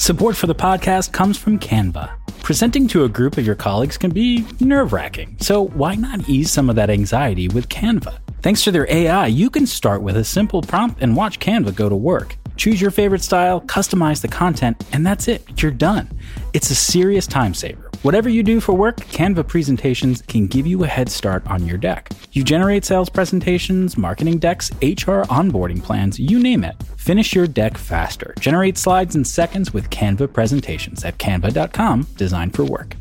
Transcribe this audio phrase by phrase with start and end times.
[0.00, 2.10] Support for the podcast comes from Canva.
[2.42, 6.50] Presenting to a group of your colleagues can be nerve wracking, so why not ease
[6.50, 8.18] some of that anxiety with Canva?
[8.40, 11.90] Thanks to their AI, you can start with a simple prompt and watch Canva go
[11.90, 12.38] to work.
[12.60, 15.62] Choose your favorite style, customize the content, and that's it.
[15.62, 16.10] You're done.
[16.52, 17.90] It's a serious time saver.
[18.02, 21.78] Whatever you do for work, Canva presentations can give you a head start on your
[21.78, 22.10] deck.
[22.32, 26.76] You generate sales presentations, marketing decks, HR onboarding plans, you name it.
[26.98, 28.34] Finish your deck faster.
[28.40, 32.94] Generate slides in seconds with Canva presentations at canva.com, designed for work.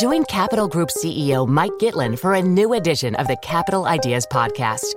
[0.00, 4.96] Join Capital Group CEO Mike Gitlin for a new edition of the Capital Ideas Podcast.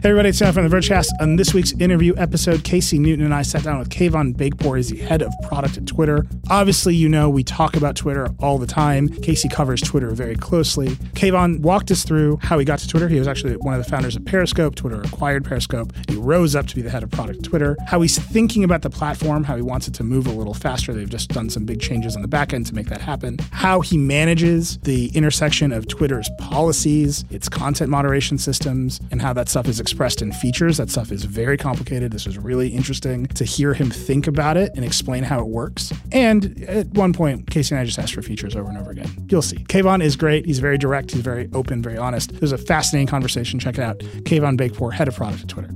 [0.00, 1.08] Hey everybody, it's Sam from the Vergecast.
[1.20, 4.76] On this week's interview episode, Casey Newton and I sat down with Kayvon Beykpour.
[4.76, 6.24] He's the head of product at Twitter.
[6.48, 9.08] Obviously, you know we talk about Twitter all the time.
[9.08, 10.90] Casey covers Twitter very closely.
[11.16, 13.08] Kayvon walked us through how he got to Twitter.
[13.08, 14.76] He was actually one of the founders of Periscope.
[14.76, 15.92] Twitter acquired Periscope.
[16.08, 17.76] He rose up to be the head of product at Twitter.
[17.88, 20.94] How he's thinking about the platform, how he wants it to move a little faster.
[20.94, 23.38] They've just done some big changes on the back end to make that happen.
[23.50, 29.48] How he manages the intersection of Twitter's policies, its content moderation systems, and how that
[29.48, 30.76] stuff is expressed in features.
[30.76, 32.12] That stuff is very complicated.
[32.12, 35.92] This was really interesting to hear him think about it and explain how it works.
[36.12, 39.26] And at one point, Casey and I just asked for features over and over again.
[39.30, 39.56] You'll see.
[39.56, 40.44] Kayvon is great.
[40.44, 41.12] He's very direct.
[41.12, 42.32] He's very open, very honest.
[42.32, 43.58] It was a fascinating conversation.
[43.58, 43.98] Check it out.
[43.98, 45.68] Kayvon Beykpour, head of product at Twitter.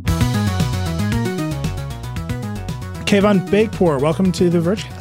[3.07, 4.92] Kayvon Beykpour, welcome to the Vergecast.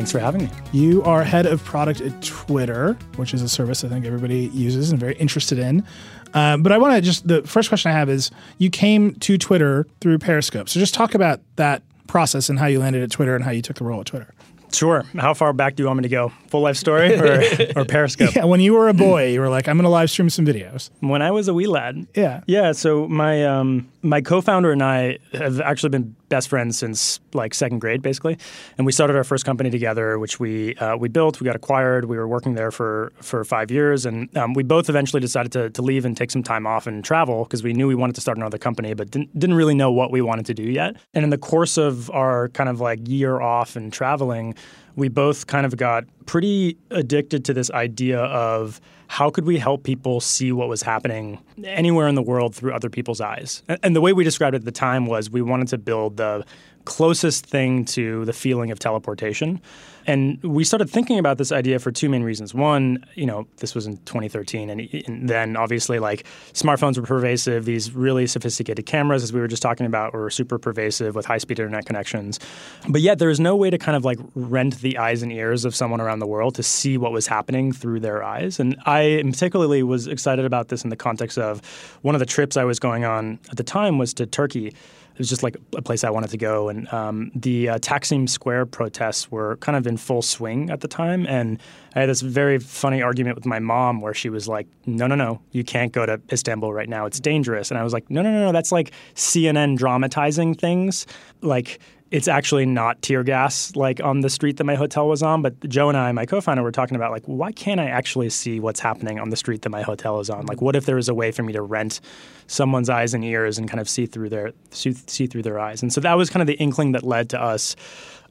[0.00, 0.50] Thanks for having me.
[0.72, 4.90] You are head of product at Twitter, which is a service I think everybody uses
[4.90, 5.84] and very interested in.
[6.32, 9.36] Uh, but I want to just the first question I have is you came to
[9.36, 10.70] Twitter through Periscope.
[10.70, 13.60] So just talk about that process and how you landed at Twitter and how you
[13.60, 14.32] took the role at Twitter.
[14.72, 15.04] Sure.
[15.18, 16.32] How far back do you want me to go?
[16.46, 17.42] Full life story or,
[17.76, 18.34] or Periscope?
[18.34, 20.46] Yeah, when you were a boy, you were like, I'm going to live stream some
[20.46, 20.88] videos.
[21.00, 22.06] When I was a wee lad.
[22.14, 22.40] Yeah.
[22.46, 22.72] Yeah.
[22.72, 27.80] So my um, my co-founder and I have actually been best friends since like second
[27.80, 28.38] grade, basically.
[28.78, 31.40] And we started our first company together, which we uh, we built.
[31.40, 32.06] We got acquired.
[32.06, 35.68] We were working there for for five years, and um, we both eventually decided to,
[35.68, 38.22] to leave and take some time off and travel because we knew we wanted to
[38.22, 40.96] start another company, but didn't didn't really know what we wanted to do yet.
[41.12, 44.54] And in the course of our kind of like year off and traveling,
[44.96, 49.82] we both kind of got pretty addicted to this idea of how could we help
[49.82, 53.62] people see what was happening anywhere in the world through other people's eyes.
[53.82, 56.44] And the way we described it at the time was we wanted to build the
[56.84, 59.60] closest thing to the feeling of teleportation.
[60.06, 62.54] And we started thinking about this idea for two main reasons.
[62.54, 67.64] One, you know, this was in 2013, and, and, then obviously, like smartphones were pervasive.
[67.64, 71.58] These really sophisticated cameras, as we were just talking about, were super pervasive with high-speed
[71.58, 72.40] internet connections.
[72.88, 75.64] But yet, there was no way to kind of like rent the eyes and ears
[75.64, 78.58] of someone around the world to see what was happening through their eyes.
[78.58, 81.60] And I particularly was excited about this in the context of
[82.02, 84.74] one of the trips I was going on at the time was to Turkey
[85.20, 86.68] was just like a place I wanted to go.
[86.68, 90.88] And um, the uh, Taksim Square protests were kind of in full swing at the
[90.88, 91.26] time.
[91.26, 91.60] And
[91.94, 95.14] I had this very funny argument with my mom where she was like, no, no,
[95.14, 97.06] no, you can't go to Istanbul right now.
[97.06, 97.70] It's dangerous.
[97.70, 101.06] And I was like, no, no, no, no, that's like CNN dramatizing things.
[101.42, 101.78] Like,
[102.10, 105.42] it's actually not tear gas like on the street that my hotel was on.
[105.42, 108.58] But Joe and I, my co-founder, were talking about like, why can't I actually see
[108.58, 110.46] what's happening on the street that my hotel is on?
[110.46, 112.00] Like, what if there was a way for me to rent
[112.48, 115.82] someone's eyes and ears and kind of see through their see, through their eyes?
[115.82, 117.76] And so that was kind of the inkling that led to us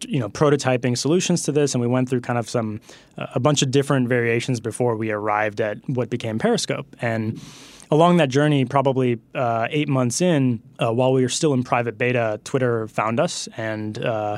[0.08, 2.80] you know prototyping solutions to this and we went through kind of some
[3.18, 7.38] uh, a bunch of different variations before we arrived at what became periscope and
[7.92, 11.98] along that journey, probably uh, eight months in, uh, while we were still in private
[11.98, 14.38] beta, Twitter found us, and uh,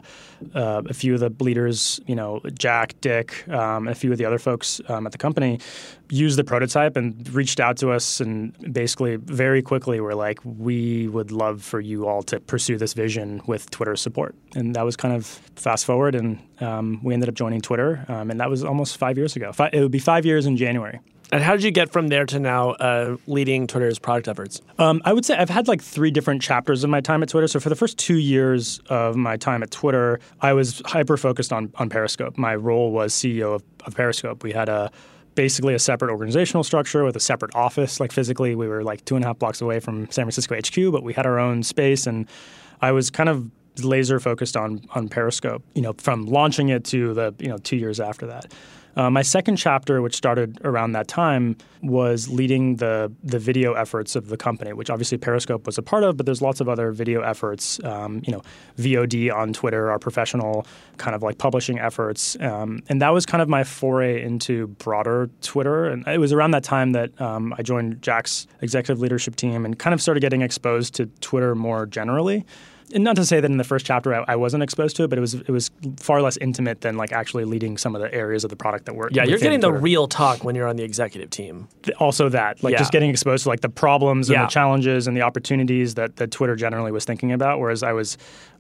[0.56, 4.26] uh a few of the leaders, you know, Jack, Dick, um, a few of the
[4.26, 5.60] other folks um, at the company,
[6.10, 11.08] used the prototype and reached out to us, and basically very quickly were like, "We
[11.10, 14.96] would love for you all to pursue this vision with Twitter support." And that was
[14.96, 15.26] kind of
[15.56, 19.18] fast forward, and um, we ended up joining Twitter, um, and that was almost five
[19.18, 19.52] years ago.
[19.52, 21.00] Five, it would be five years in January.
[21.32, 24.62] And how did you get from there to now uh, leading Twitter's product efforts?
[24.78, 27.48] Um, I would say I've had like three different chapters of my time at Twitter.
[27.48, 31.54] So for the first two years of my time at Twitter, I was hyper focused
[31.54, 32.38] on on Periscope.
[32.38, 34.44] My role was CEO of, of Periscope.
[34.44, 34.92] We had a
[35.36, 38.02] basically a separate organizational structure with a separate office.
[38.02, 40.92] Like physically, we were like two and a half blocks away from San Francisco HQ,
[40.92, 42.28] but we had our own space, and
[42.82, 43.50] I was kind of
[43.82, 45.64] laser focused on on Periscope.
[45.76, 48.54] You know, from launching it to the you know two years after that.
[48.96, 54.16] Uh, my second chapter, which started around that time, was leading the the video efforts
[54.16, 56.92] of the company, which obviously Periscope was a part of, but there's lots of other
[56.92, 57.84] video efforts.
[57.84, 58.42] Um, you know,
[58.78, 60.66] VOD on Twitter, our professional
[60.98, 65.30] kind of like publishing efforts, um, and that was kind of my foray into broader
[65.42, 65.86] Twitter.
[65.86, 69.78] And it was around that time that um, I joined Jack's executive leadership team and
[69.80, 72.46] kind of started getting exposed to Twitter more generally
[72.92, 75.10] and not to say that in the first chapter I, I, wasn't exposed to it,
[75.10, 78.14] but it was it was far less intimate than like actually leading some of the
[78.14, 79.10] areas of the product that were.
[79.12, 81.68] Yeah, you're getting the real talk when you're on the executive team.
[82.00, 82.80] Also, that like yeah.
[82.80, 84.46] just getting exposed to like the problems and yeah.
[84.46, 88.18] the challenges and the opportunities that that Twitter generally was thinking about, whereas I was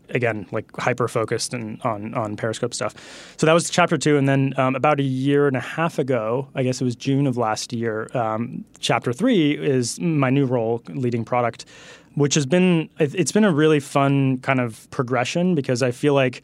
[0.10, 2.96] again like hyper focused and on on Periscope stuff.
[3.38, 6.48] So that was chapter two, and then um, about a year and a half ago,
[6.56, 8.10] I guess it was June of last year.
[8.14, 11.66] Um, chapter three is my new role, leading product
[12.16, 16.44] which has been it's been a really fun kind of progression because I feel like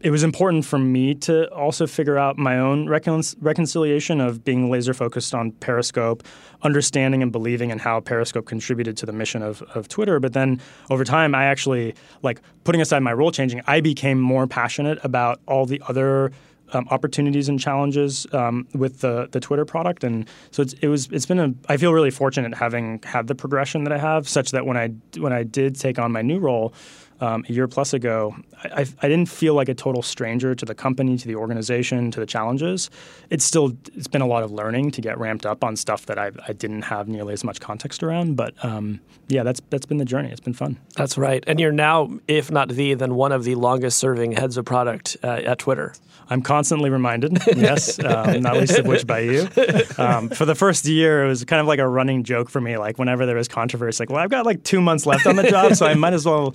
[0.00, 4.70] it was important for me to also figure out my own recon- reconciliation of being
[4.70, 6.22] laser focused on Periscope,
[6.62, 10.20] understanding and believing in how Periscope contributed to the mission of, of Twitter.
[10.20, 14.46] But then over time, I actually, like putting aside my role changing, I became more
[14.46, 16.30] passionate about all the other
[16.72, 21.08] um, opportunities and challenges um, with the the Twitter product, and so it's, it was
[21.10, 24.50] it's been a I feel really fortunate having had the progression that I have, such
[24.52, 24.88] that when I
[25.18, 26.72] when I did take on my new role.
[27.20, 30.74] Um, a year plus ago, I, I, didn't feel like a total stranger to the
[30.74, 32.90] company, to the organization, to the challenges.
[33.28, 36.16] It's still it's been a lot of learning to get ramped up on stuff that
[36.16, 38.36] I, I didn't have nearly as much context around.
[38.36, 40.30] But um, yeah, that's that's been the journey.
[40.30, 40.78] It's been fun.
[40.94, 44.56] That's right, and you're now, if not the, then one of the longest serving heads
[44.56, 45.94] of product uh, at Twitter.
[46.30, 49.48] I'm constantly reminded, yes, um, not least of which by you.
[49.96, 52.76] Um, for the first year, it was kind of like a running joke for me.
[52.76, 55.48] Like whenever there was controversy, like, well, I've got like two months left on the
[55.48, 56.54] job, so I might as well,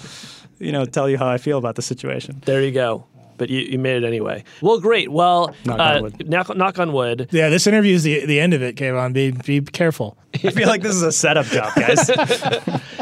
[0.59, 2.41] you know, tell you how I feel about the situation.
[2.45, 3.07] There you go
[3.43, 4.41] but you, you made it anyway.
[4.61, 5.11] Well, great.
[5.11, 6.29] Well, knock, uh, on, wood.
[6.29, 7.27] Knock, knock, on wood.
[7.31, 9.11] Yeah, this interview is the, the end of it, Kayvon.
[9.11, 10.17] Be, be careful.
[10.35, 12.09] I feel like this is a setup job, guys.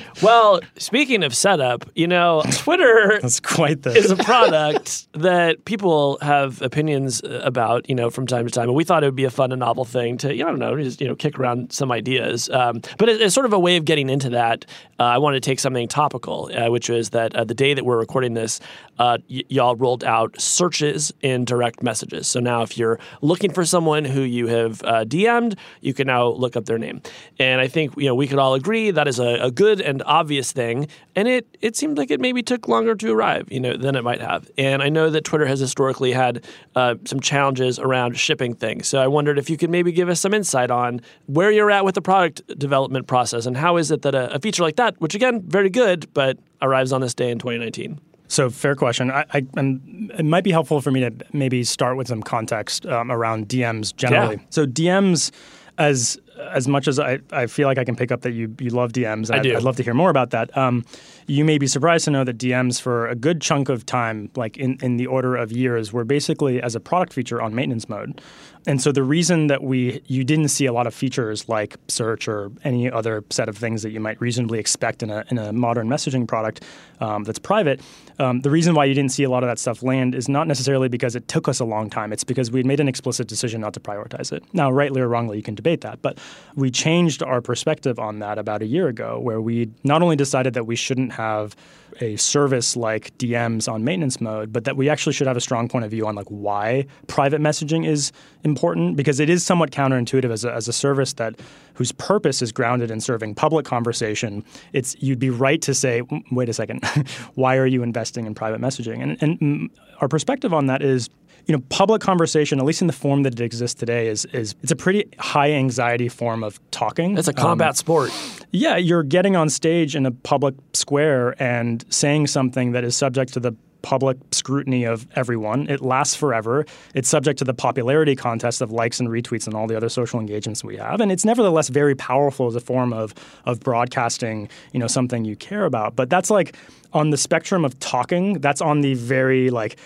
[0.22, 3.92] well, speaking of setup, you know, Twitter That's quite the...
[3.92, 8.68] is a product that people have opinions about, you know, from time to time.
[8.68, 10.52] And we thought it would be a fun and novel thing to, you know, I
[10.52, 12.50] don't know, just, you know, kick around some ideas.
[12.50, 14.66] Um, but it, it's sort of a way of getting into that.
[15.00, 17.86] Uh, I wanted to take something topical, uh, which is that uh, the day that
[17.86, 18.60] we're recording this,
[19.00, 22.28] uh, y- y'all rolled out searches in direct messages.
[22.28, 26.28] So now if you're looking for someone who you have uh, DM'd, you can now
[26.28, 27.02] look up their name.
[27.40, 30.02] And I think you know we could all agree that is a, a, good and
[30.06, 30.88] obvious thing.
[31.16, 34.04] And it it seemed like it maybe took longer to arrive, you know, than it
[34.04, 34.50] might have.
[34.58, 36.46] And I know that Twitter has historically had
[36.76, 38.88] uh, some challenges around shipping things.
[38.88, 41.86] So I wondered if you could maybe give us some insight on where you're at
[41.86, 45.00] with the product development process and how is it that a, a feature like that,
[45.02, 48.00] which again very good, but arrives on this day in 2019.
[48.32, 49.12] So fair question.
[49.12, 53.12] I, I it might be helpful for me to maybe start with some context um,
[53.12, 54.38] around DMs generally.
[54.38, 54.46] Yeah.
[54.50, 55.32] So DMs
[55.78, 56.18] as
[56.50, 58.94] as much as I, I feel like I can pick up that you you love
[58.94, 59.56] DMs, I I'd, do.
[59.56, 60.56] I'd love to hear more about that.
[60.58, 60.86] Um,
[61.28, 64.58] you may be surprised to know that DMs for a good chunk of time, like
[64.58, 68.22] in, in the order of years, were basically as a product feature on maintenance mode.
[68.68, 72.28] And so the reason that we you didn't see a lot of features like search
[72.28, 75.52] or any other set of things that you might reasonably expect in a, in a
[75.52, 76.64] modern messaging product
[77.00, 77.82] um, that's private,
[78.20, 80.48] um, the reason why you didn't see a lot of that stuff land is not
[80.48, 82.14] necessarily because it took us a long time.
[82.14, 84.44] It's because we made an explicit decision not to prioritize it.
[84.54, 86.20] Now, rightly or wrongly, you can debate that, but
[86.56, 90.54] we changed our perspective on that about a year ago, where we not only decided
[90.54, 91.56] that we shouldn't have
[92.00, 95.68] a service like DMs on maintenance mode, but that we actually should have a strong
[95.68, 98.12] point of view on like why private messaging is
[98.44, 101.40] important because it is somewhat counterintuitive as a, as a service that
[101.74, 104.44] whose purpose is grounded in serving public conversation.
[104.74, 106.86] It's you'd be right to say, wait a second,
[107.36, 109.02] why are you investing in private messaging?
[109.02, 109.70] And, and
[110.00, 111.10] our perspective on that is
[111.46, 114.56] you know, public conversation, at least in the form that it exists today, is is
[114.62, 117.18] it's a pretty high anxiety form of talking.
[117.18, 118.12] It's a combat um, sport.
[118.52, 123.34] Yeah, you're getting on stage in a public square and saying something that is subject
[123.34, 125.68] to the public scrutiny of everyone.
[125.70, 126.66] It lasts forever.
[126.94, 130.20] It's subject to the popularity contest of likes and retweets and all the other social
[130.20, 131.02] engagements we have.
[131.02, 133.14] And it's nevertheless very powerful as a form of
[133.46, 135.96] of broadcasting, you know, something you care about.
[135.96, 136.56] But that's like
[136.94, 139.78] on the spectrum of talking, that's on the very like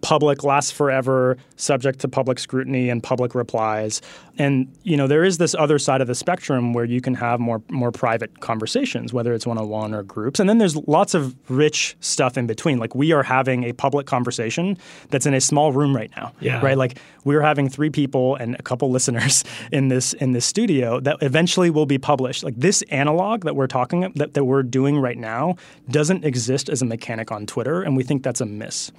[0.00, 4.00] public lasts forever, subject to public scrutiny and public replies.
[4.38, 7.40] And you know there is this other side of the spectrum where you can have
[7.40, 10.38] more more private conversations, whether it's one on one or groups.
[10.38, 12.78] And then there's lots of rich stuff in between.
[12.78, 14.78] Like we are having a public conversation
[15.10, 16.32] that's in a small room right now.
[16.40, 16.60] Yeah.
[16.60, 16.78] Right.
[16.78, 21.16] Like we're having three people and a couple listeners in this in this studio that
[21.20, 22.44] eventually will be published.
[22.44, 25.56] Like this analog that we're talking that, that we're doing right now
[25.90, 28.92] doesn't exist as a mechanic on Twitter, and we think that's a miss.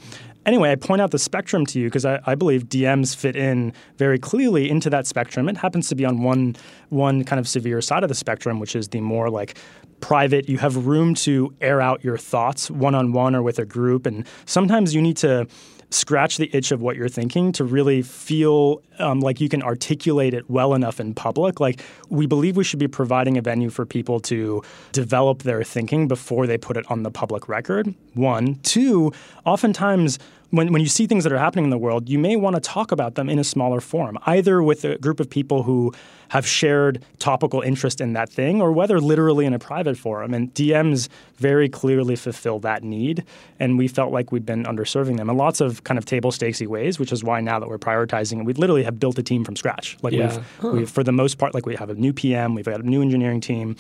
[0.46, 3.74] Anyway, I point out the spectrum to you because I, I, believe DMs fit in
[3.98, 5.50] very clearly into that spectrum.
[5.50, 6.55] It happens to be on one
[6.89, 9.58] one kind of severe side of the spectrum, which is the more like
[10.00, 10.48] private.
[10.48, 14.05] You have room to air out your thoughts one on one or with a group,
[14.05, 15.46] and sometimes you need to
[15.91, 20.34] scratch the itch of what you're thinking to really feel um, like you can articulate
[20.34, 21.60] it well enough in public.
[21.60, 26.08] Like, we believe we should be providing a venue for people to develop their thinking
[26.08, 27.93] before they put it on the public record.
[28.13, 28.55] One.
[28.62, 29.12] Two,
[29.46, 30.19] oftentimes,
[30.51, 32.60] when, when you see things that are happening in the world, you may want to
[32.60, 35.93] talk about them in a smaller form, either with a group of people who
[36.29, 40.33] have shared topical interest in that thing, or whether literally in a private forum.
[40.33, 43.24] And DMs very clearly fulfill that need,
[43.59, 46.67] and we felt like we'd been underserving them in lots of kind of table stakesy
[46.67, 49.55] ways, which is why now that we're prioritizing, we literally have built a team from
[49.55, 49.98] scratch.
[50.01, 50.36] Like yeah.
[50.36, 50.69] we've, huh.
[50.69, 53.01] we've, for the most part, like we have a new PM, we've got a new
[53.01, 53.75] engineering team.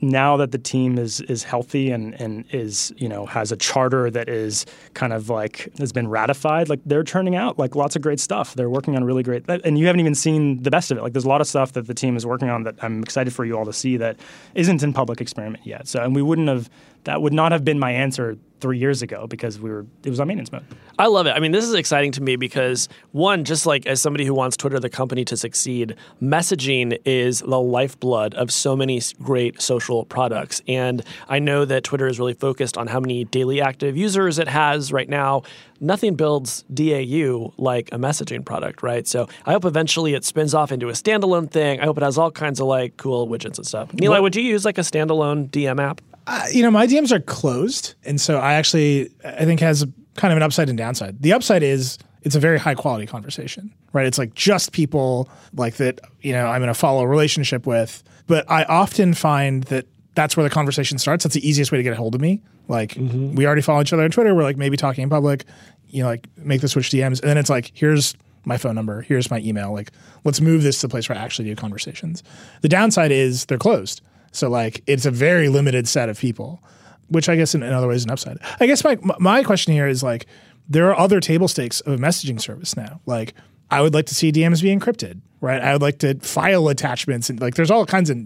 [0.00, 4.10] Now that the team is is healthy and and is you know has a charter
[4.10, 8.02] that is kind of like has been ratified, like they're turning out like lots of
[8.02, 8.54] great stuff.
[8.54, 11.02] They're working on really great, and you haven't even seen the best of it.
[11.02, 13.32] Like there's a lot of stuff that the team is working on that I'm excited
[13.32, 14.18] for you all to see that
[14.54, 15.88] isn't in public experiment yet.
[15.88, 16.68] So and we wouldn't have
[17.04, 20.18] that would not have been my answer three years ago because we were it was
[20.20, 20.64] on maintenance mode.
[20.98, 21.32] I love it.
[21.32, 24.56] I mean, this is exciting to me because one, just like as somebody who wants
[24.56, 30.62] Twitter, the company, to succeed, messaging is the lifeblood of so many great social products.
[30.66, 34.48] And I know that Twitter is really focused on how many daily active users it
[34.48, 35.42] has right now.
[35.80, 39.06] Nothing builds DAU like a messaging product, right?
[39.06, 41.80] So I hope eventually it spins off into a standalone thing.
[41.80, 43.90] I hope it has all kinds of like cool widgets and stuff.
[43.92, 46.00] Nilay, would you use like a standalone DM app?
[46.26, 49.84] Uh, you know, my DMs are closed, and so I actually I think has
[50.16, 51.20] kind of an upside and downside.
[51.20, 54.06] The upside is it's a very high quality conversation, right?
[54.06, 58.02] It's like just people like that, you know, I'm going to follow a relationship with.
[58.26, 61.24] But I often find that that's where the conversation starts.
[61.24, 62.42] That's the easiest way to get a hold of me.
[62.68, 63.34] Like mm-hmm.
[63.34, 64.34] we already follow each other on Twitter.
[64.34, 65.44] We're like maybe talking in public,
[65.88, 69.02] you know, like make the switch DMs, and then it's like here's my phone number,
[69.02, 69.72] here's my email.
[69.72, 69.90] Like
[70.24, 72.22] let's move this to the place where I actually do conversations.
[72.60, 74.00] The downside is they're closed.
[74.32, 76.62] So like it's a very limited set of people,
[77.08, 78.38] which I guess in, in other ways is an upside.
[78.60, 80.26] I guess my my question here is like
[80.68, 83.00] there are other table stakes of a messaging service now.
[83.06, 83.34] Like
[83.70, 85.60] I would like to see DMs be encrypted, right?
[85.60, 88.18] I would like to file attachments and like there's all kinds of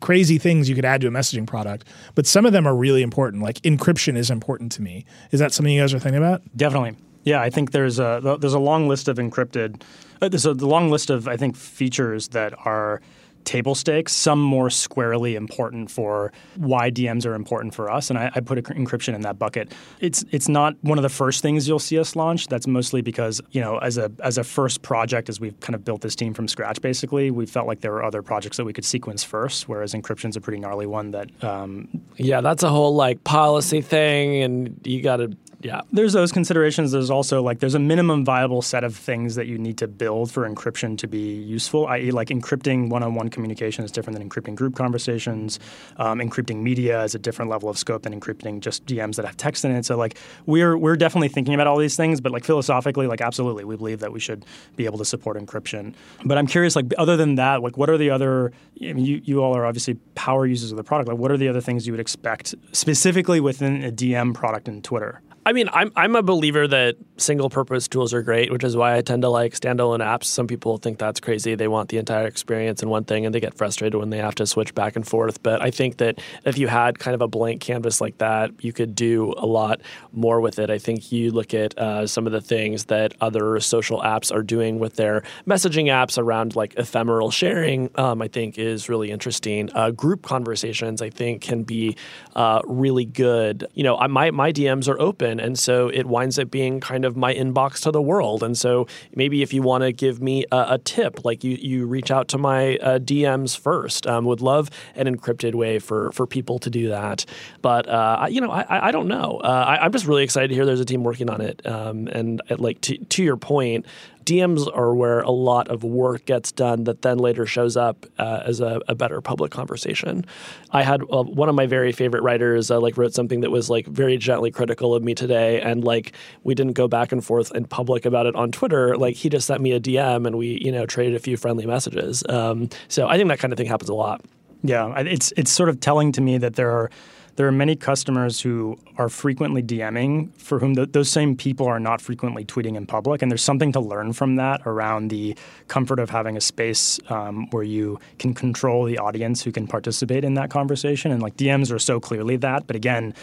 [0.00, 3.02] crazy things you could add to a messaging product, but some of them are really
[3.02, 3.42] important.
[3.42, 5.04] Like encryption is important to me.
[5.30, 6.42] Is that something you guys are thinking about?
[6.56, 6.96] Definitely.
[7.24, 9.82] Yeah, I think there's a there's a long list of encrypted.
[10.22, 13.00] Uh, there's a long list of I think features that are
[13.46, 18.10] table stakes, some more squarely important for why DMs are important for us.
[18.10, 19.72] And I, I, put encryption in that bucket.
[20.00, 22.48] It's it's not one of the first things you'll see us launch.
[22.48, 25.84] That's mostly because you know as a as a first project, as we've kind of
[25.84, 28.72] built this team from scratch, basically, we felt like there were other projects that we
[28.72, 29.68] could sequence first.
[29.68, 31.30] Whereas encryption's a pretty gnarly one that.
[31.42, 35.80] Um, yeah, that's a whole like policy thing, and you got to yeah.
[35.90, 36.92] There's those considerations.
[36.92, 40.30] There's also like there's a minimum viable set of things that you need to build
[40.30, 41.88] for encryption to be useful.
[41.88, 45.58] I.e., like encrypting one-on-one communication is different than encrypting group conversations.
[45.96, 49.36] Um, encrypting media is a different level of scope than encrypting just DMs that have
[49.36, 49.84] text in it.
[49.84, 53.64] So like we're we're definitely thinking about all these things, but like philosophically, like absolutely,
[53.64, 54.44] we believe that we should
[54.76, 55.94] be able to support encryption.
[56.24, 58.52] But I'm curious, like other than that, like what are the other?
[58.80, 61.08] I mean, you you all are obviously power users of the product.
[61.08, 64.80] Like what are the other things you would expect specifically within a DM product in
[64.80, 65.22] Twitter?
[65.46, 68.96] I mean, I'm I'm a believer that single purpose tools are great, which is why
[68.96, 70.24] I tend to like standalone apps.
[70.24, 71.54] Some people think that's crazy.
[71.54, 74.34] They want the entire experience in one thing and they get frustrated when they have
[74.34, 75.44] to switch back and forth.
[75.44, 78.72] But I think that if you had kind of a blank canvas like that, you
[78.72, 79.80] could do a lot
[80.12, 80.68] more with it.
[80.68, 84.42] I think you look at uh, some of the things that other social apps are
[84.42, 89.70] doing with their messaging apps around like ephemeral sharing, um, I think is really interesting.
[89.74, 91.96] Uh, group conversations, I think, can be
[92.34, 93.68] uh, really good.
[93.74, 97.16] You know, my, my DMs are open and so it winds up being kind of
[97.16, 98.42] my inbox to the world.
[98.42, 101.86] And so maybe if you want to give me a, a, tip, like you you
[101.86, 104.06] reach out to my uh, DMs first.
[104.06, 107.24] Um, would love an encrypted way for for people to do that.
[107.62, 109.40] But uh, you know, I, I don't know.
[109.42, 111.64] Uh, I, am just really excited to hear there's a team working on it.
[111.66, 113.86] Um, and uh, like to, to your point,
[114.26, 118.42] DMs are where a lot of work gets done that then later shows up uh,
[118.44, 120.26] as a, a, better public conversation.
[120.72, 123.70] I had uh, one of my very favorite writers uh, like wrote something that was
[123.70, 127.54] like very gently critical of me today, and like we didn't go back and forth
[127.54, 128.96] in public about it on Twitter.
[128.96, 131.64] Like he just sent me a DM, and we you know traded a few friendly
[131.64, 132.24] messages.
[132.28, 134.22] Um, so I think that kind of thing happens a lot.
[134.62, 136.90] Yeah, it's it's sort of telling to me that there are
[137.36, 141.78] there are many customers who are frequently DMing for whom th- those same people are
[141.78, 143.22] not frequently tweeting in public.
[143.22, 145.36] And there's something to learn from that around the
[145.68, 150.24] comfort of having a space um, where you can control the audience who can participate
[150.24, 151.12] in that conversation.
[151.12, 152.66] And like DMs are so clearly that.
[152.66, 153.14] But again,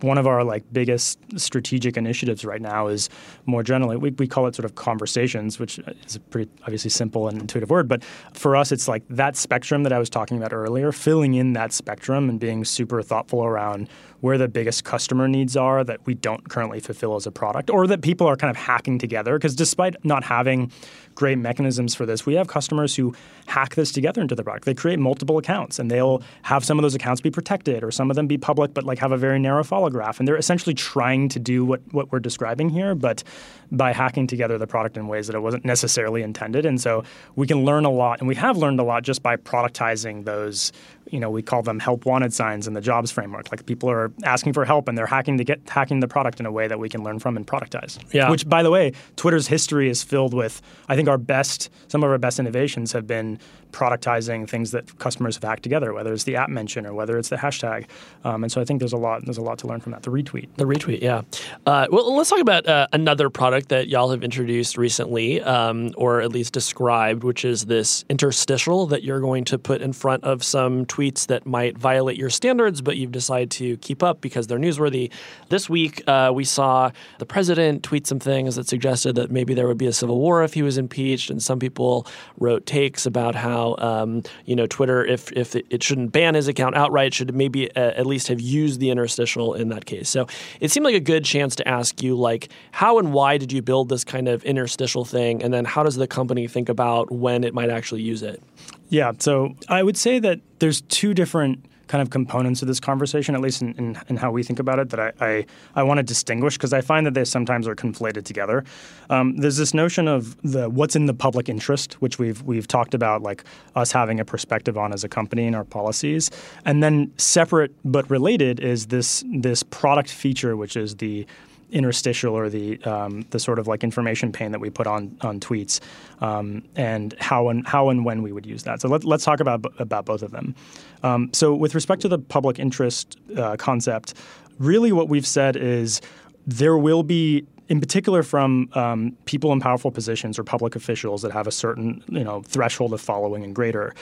[0.00, 3.08] one of our like biggest strategic initiatives right now is
[3.46, 7.28] more generally we, we call it sort of conversations which is a pretty obviously simple
[7.28, 10.52] and intuitive word but for us it's like that spectrum that i was talking about
[10.52, 13.88] earlier filling in that spectrum and being super thoughtful around
[14.20, 17.86] where the biggest customer needs are that we don't currently fulfill as a product or
[17.86, 19.38] that people are kind of hacking together.
[19.38, 20.72] Because despite not having
[21.16, 23.12] great mechanisms for this we have customers who
[23.46, 26.82] hack this together into the product they create multiple accounts and they'll have some of
[26.82, 29.38] those accounts be protected or some of them be public but like have a very
[29.38, 30.18] narrow follow graph.
[30.18, 33.24] And they're essentially trying to do what, what we're describing here, but
[33.72, 36.64] by hacking together the product in ways that it wasn't necessarily intended.
[36.64, 37.02] And so
[37.34, 40.72] we can learn a lot, and we have learned a lot just by productizing those.
[41.10, 43.50] You know, we call them help wanted signs in the jobs framework.
[43.50, 46.46] Like people are asking for help and they're hacking to get hacking the product in
[46.46, 47.98] a way that we can learn from and productize.
[48.12, 48.30] Yeah.
[48.30, 50.60] Which, by the way, Twitter's history is filled with.
[50.88, 53.38] I think our best, some of our best innovations have been
[53.76, 57.28] productizing things that customers have hacked together, whether it's the app mention or whether it's
[57.28, 57.84] the hashtag.
[58.24, 60.02] Um, and so I think there's a lot there's a lot to learn from that.
[60.02, 60.48] The retweet.
[60.56, 61.22] The retweet, yeah.
[61.66, 66.22] Uh, well, let's talk about uh, another product that y'all have introduced recently, um, or
[66.22, 70.42] at least described, which is this interstitial that you're going to put in front of
[70.42, 74.58] some tweets that might violate your standards, but you've decided to keep up because they're
[74.58, 75.12] newsworthy.
[75.50, 79.66] This week, uh, we saw the president tweet some things that suggested that maybe there
[79.66, 82.06] would be a civil war if he was impeached, and some people
[82.38, 86.76] wrote takes about how um, you know Twitter, if if it, shouldn't ban his account
[86.76, 90.08] outright, should maybe uh, at least have used the interstitial in that case.
[90.08, 90.26] So
[90.60, 93.62] it seemed like a good chance to ask you like how and why did you
[93.62, 97.44] build this kind of interstitial thing, and then how does the company think about when
[97.44, 98.42] it might actually use it?
[98.88, 103.34] Yeah, so I would say that there's two different kind of components of this conversation,
[103.34, 105.98] at least in, in, in how we think about it, that I, I, I want
[105.98, 108.64] to distinguish because I find that they sometimes are conflated together.
[109.10, 112.94] Um, there's this notion of the what's in the public interest, which we've we've talked
[112.94, 116.30] about, like us having a perspective on as a company and our policies,
[116.64, 121.26] and then separate but related is this this product feature, which is the
[121.70, 125.40] interstitial or the um, the sort of like information pane that we put on on
[125.40, 125.80] tweets,
[126.20, 128.80] um, and how and how and when we would use that.
[128.80, 130.54] So let, let's talk about about both of them.
[131.02, 134.14] Um, so with respect to the public interest uh, concept,
[134.58, 136.00] really what we've said is
[136.46, 141.32] there will be in particular from um, people in powerful positions or public officials that
[141.32, 143.94] have a certain you know threshold of following and greater,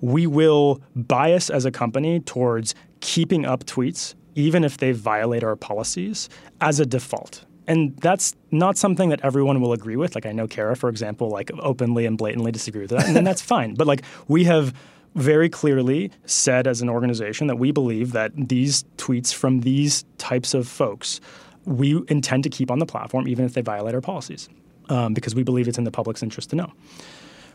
[0.00, 5.56] we will bias as a company towards keeping up tweets even if they violate our
[5.56, 6.28] policies
[6.60, 7.44] as a default.
[7.66, 10.14] And that's not something that everyone will agree with.
[10.14, 13.24] Like I know Kara, for example, like openly and blatantly disagree with that, and then
[13.24, 13.74] that's fine.
[13.74, 14.74] But like we have
[15.14, 20.54] very clearly said as an organization that we believe that these tweets from these types
[20.54, 21.20] of folks
[21.64, 24.48] we intend to keep on the platform even if they violate our policies
[24.88, 26.72] um, because we believe it's in the public's interest to know.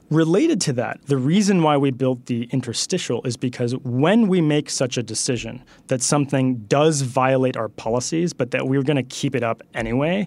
[0.09, 4.69] Related to that, the reason why we built the interstitial is because when we make
[4.69, 9.35] such a decision that something does violate our policies, but that we're going to keep
[9.35, 10.25] it up anyway,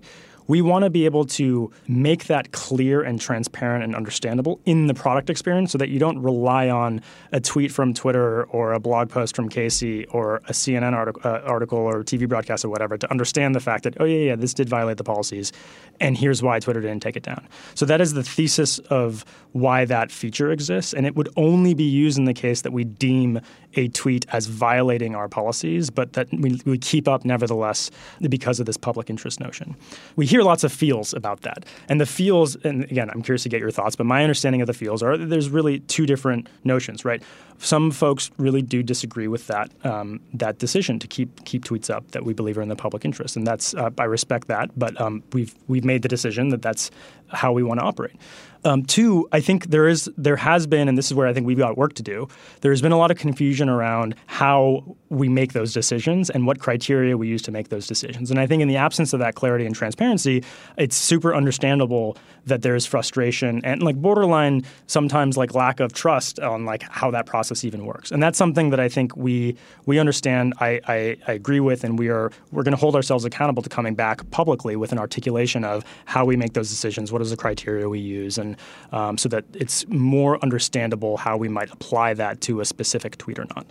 [0.51, 4.95] we want to be able to make that clear and transparent and understandable in the
[4.95, 9.09] product experience so that you don't rely on a tweet from Twitter or a blog
[9.09, 13.09] post from Casey or a CNN article, uh, article or TV broadcast or whatever to
[13.13, 15.53] understand the fact that, oh, yeah, yeah, this did violate the policies,
[16.01, 17.47] and here's why Twitter didn't take it down.
[17.77, 21.85] So that is the thesis of why that feature exists, and it would only be
[21.85, 23.41] used in the case that we deem
[23.75, 27.91] a tweet as violating our policies, but that we, we keep up nevertheless
[28.29, 29.77] because of this public interest notion.
[30.17, 31.65] We hear lots of feels about that.
[31.89, 34.67] And the feels, and again, I'm curious to get your thoughts, but my understanding of
[34.67, 37.23] the feels are there's really two different notions, right?
[37.59, 42.11] Some folks really do disagree with that um, that decision to keep keep tweets up
[42.13, 44.71] that we believe are in the public interest, and that's uh, I respect that.
[44.79, 46.91] But um, we've we've made the decision that that's
[47.29, 48.17] how we want to operate.
[48.65, 51.47] Um, two, I think there is there has been, and this is where I think
[51.47, 52.29] we've got work to do.
[52.61, 56.61] There has been a lot of confusion around how we make those decisions and what
[56.61, 58.31] criteria we use to make those decisions.
[58.31, 60.45] And I think in the absence of that clarity and transparency,
[60.77, 66.65] it's super understandable that there's frustration and like borderline sometimes like lack of trust on
[66.65, 68.11] like how that process even works.
[68.11, 70.55] And that's something that I think we we understand.
[70.61, 73.69] I, I, I agree with, and we are we're going to hold ourselves accountable to
[73.69, 77.11] coming back publicly with an articulation of how we make those decisions.
[77.11, 78.50] What is the criteria we use, and
[78.93, 83.39] um, so that it's more understandable how we might apply that to a specific tweet
[83.39, 83.67] or not.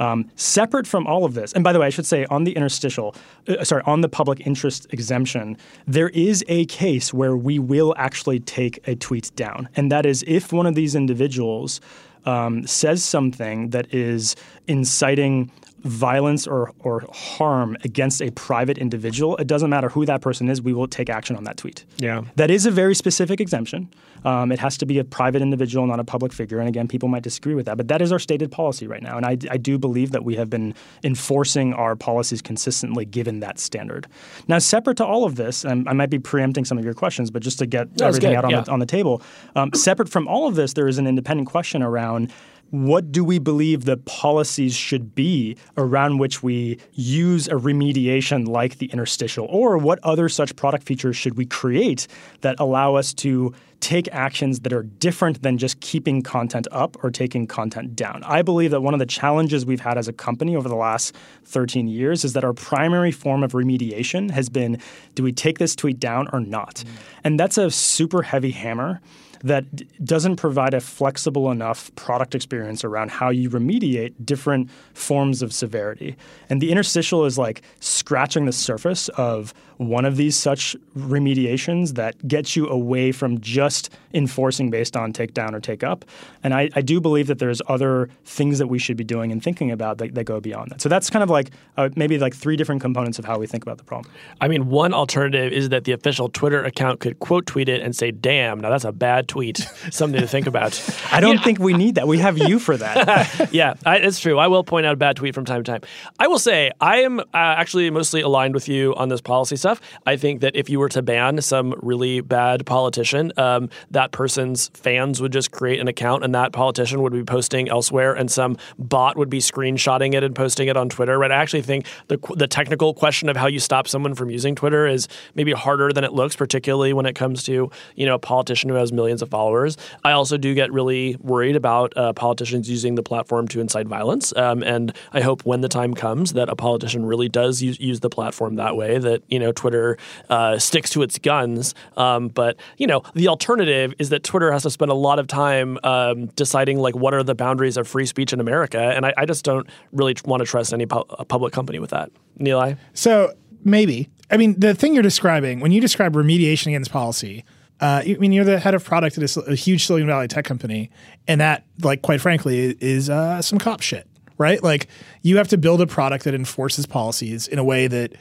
[0.00, 2.52] Um, separate from all of this, and by the way, I should say on the
[2.52, 3.14] interstitial,
[3.46, 8.40] uh, sorry, on the public interest exemption, there is a case where we will actually
[8.40, 11.80] take a tweet down, and that is if one of these individuals
[12.24, 15.50] um, says something that is inciting
[15.82, 20.62] violence or, or harm against a private individual, it doesn't matter who that person is,
[20.62, 21.84] we will take action on that tweet.
[21.98, 22.22] Yeah.
[22.36, 23.92] That is a very specific exemption.
[24.24, 26.60] Um, it has to be a private individual, not a public figure.
[26.60, 29.16] And again, people might disagree with that, but that is our stated policy right now.
[29.16, 33.58] And I, I do believe that we have been enforcing our policies consistently given that
[33.58, 34.06] standard.
[34.46, 37.32] Now, separate to all of this, and I might be preempting some of your questions,
[37.32, 38.60] but just to get No, everything good, out on, yeah.
[38.60, 39.22] the, on the table,
[39.56, 42.32] um, separate from all of this, there is an independent question around
[42.72, 48.78] what do we believe the policies should be around which we use a remediation like
[48.78, 49.46] the interstitial?
[49.50, 52.08] Or what other such product features should we create
[52.40, 57.10] that allow us to take actions that are different than just keeping content up or
[57.10, 58.22] taking content down?
[58.24, 61.14] I believe that one of the challenges we've had as a company over the last
[61.44, 64.78] 13 years is that our primary form of remediation has been
[65.14, 66.76] do we take this tweet down or not?
[66.76, 66.88] Mm.
[67.24, 69.02] And that's a super heavy hammer
[69.42, 75.42] that d- doesn't provide a flexible enough product experience around how you remediate different forms
[75.42, 76.16] of severity.
[76.48, 82.28] And the interstitial is like scratching the surface of one of these such remediations that
[82.28, 86.04] gets you away from just enforcing based on take down or take up.
[86.42, 89.42] And I, I do believe that there's other things that we should be doing and
[89.42, 90.80] thinking about that, that go beyond that.
[90.80, 93.64] So that's kind of like uh, maybe like three different components of how we think
[93.64, 94.12] about the problem.
[94.40, 97.96] I mean, one alternative is that the official Twitter account could quote tweet it and
[97.96, 99.66] say, damn, now that's a bad tweet.
[99.90, 100.78] Something to think about.
[101.10, 102.06] I don't think we need that.
[102.06, 103.48] We have you for that.
[103.52, 104.38] yeah, I, it's true.
[104.38, 105.80] I will point out a bad tweet from time to time.
[106.18, 109.80] I will say I am uh, actually mostly aligned with you on this policy stuff.
[110.04, 114.68] I think that if you were to ban some really bad politician, um, that person's
[114.74, 118.58] fans would just create an account, and that politician would be posting elsewhere, and some
[118.78, 121.18] bot would be screenshotting it and posting it on Twitter.
[121.18, 121.32] Right?
[121.32, 124.86] I actually think the the technical question of how you stop someone from using Twitter
[124.86, 128.68] is maybe harder than it looks, particularly when it comes to you know a politician
[128.68, 129.76] who has millions of followers.
[130.04, 134.34] I also do get really worried about uh, politicians using the platform to incite violence,
[134.36, 138.00] um, and I hope when the time comes that a politician really does use, use
[138.00, 138.98] the platform that way.
[138.98, 139.96] That you know Twitter
[140.28, 141.74] uh, sticks to its guns.
[141.96, 145.26] Um, but you know the alternative is that Twitter has to spend a lot of
[145.26, 149.14] time um, deciding like what are the boundaries of free speech in America, and I,
[149.16, 152.10] I just don't really want to trust any pu- public company with that.
[152.38, 154.08] Nilay, So maybe.
[154.30, 157.44] I mean, the thing you're describing, when you describe remediation against policy,
[157.82, 160.44] uh, I mean, you're the head of product at a, a huge Silicon Valley tech
[160.44, 160.88] company,
[161.26, 164.06] and that, like, quite frankly, is uh, some cop shit,
[164.38, 164.62] right?
[164.62, 164.86] Like,
[165.22, 168.12] you have to build a product that enforces policies in a way that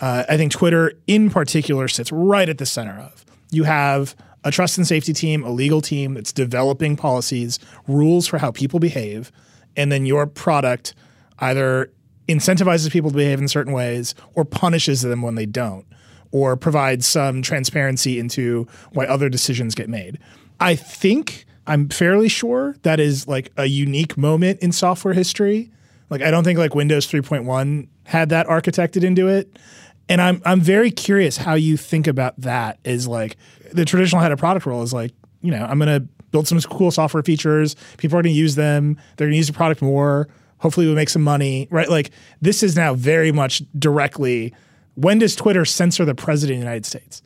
[0.00, 3.24] uh, I think Twitter, in particular, sits right at the center of.
[3.50, 8.36] You have a trust and safety team, a legal team that's developing policies, rules for
[8.36, 9.32] how people behave,
[9.78, 10.94] and then your product
[11.38, 11.90] either
[12.28, 15.86] incentivizes people to behave in certain ways or punishes them when they don't
[16.36, 20.18] or provide some transparency into why other decisions get made.
[20.60, 25.70] I think I'm fairly sure that is like a unique moment in software history.
[26.10, 29.58] Like I don't think like Windows 3.1 had that architected into it.
[30.10, 33.38] And I'm I'm very curious how you think about that is like
[33.72, 36.00] the traditional head of product role is like, you know, I'm gonna
[36.32, 39.80] build some cool software features, people are gonna use them, they're gonna use the product
[39.80, 41.66] more, hopefully we'll make some money.
[41.70, 41.88] Right.
[41.88, 42.10] Like
[42.42, 44.52] this is now very much directly
[44.96, 47.22] when does Twitter censor the president of the United States?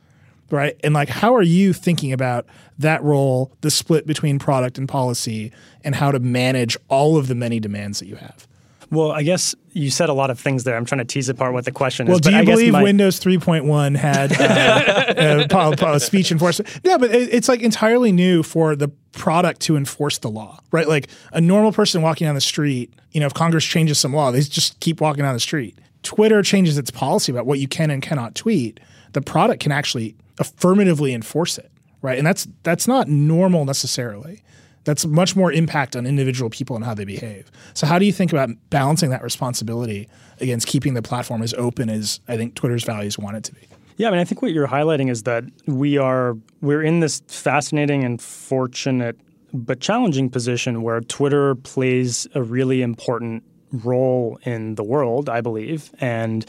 [0.50, 0.78] Right.
[0.85, 2.44] And like how are you thinking about
[2.78, 5.52] that role, the split between product and policy,
[5.85, 8.46] and how to manage all of the many demands that you have?
[8.90, 10.76] Well, I guess you said a lot of things there.
[10.76, 12.22] I'm trying to tease apart what the question Well, is.
[12.22, 14.44] do you I believe my- Windows 3.1 had uh,
[15.44, 16.80] uh, po- po- speech enforcement?
[16.83, 20.88] Yeah, but it, it's like entirely new for the product to enforce the law, right?
[20.88, 24.33] Like a normal person walking down the street, you know, if Congress changes some law,
[24.33, 25.78] they just keep walking down the street.
[26.02, 28.80] Twitter changes its policy about what you can and cannot tweet.
[29.12, 31.70] The product can actually affirmatively enforce it,
[32.02, 32.18] right?
[32.18, 34.42] And that's that's not normal necessarily.
[34.84, 37.50] That's much more impact on individual people and how they behave.
[37.74, 40.08] So, how do you think about balancing that responsibility
[40.40, 43.60] against keeping the platform as open as I think Twitter's values want it to be?
[43.98, 47.20] Yeah, I mean, I think what you're highlighting is that we are we're in this
[47.26, 49.18] fascinating and fortunate
[49.52, 55.90] but challenging position where Twitter plays a really important role in the world, I believe,
[56.00, 56.44] and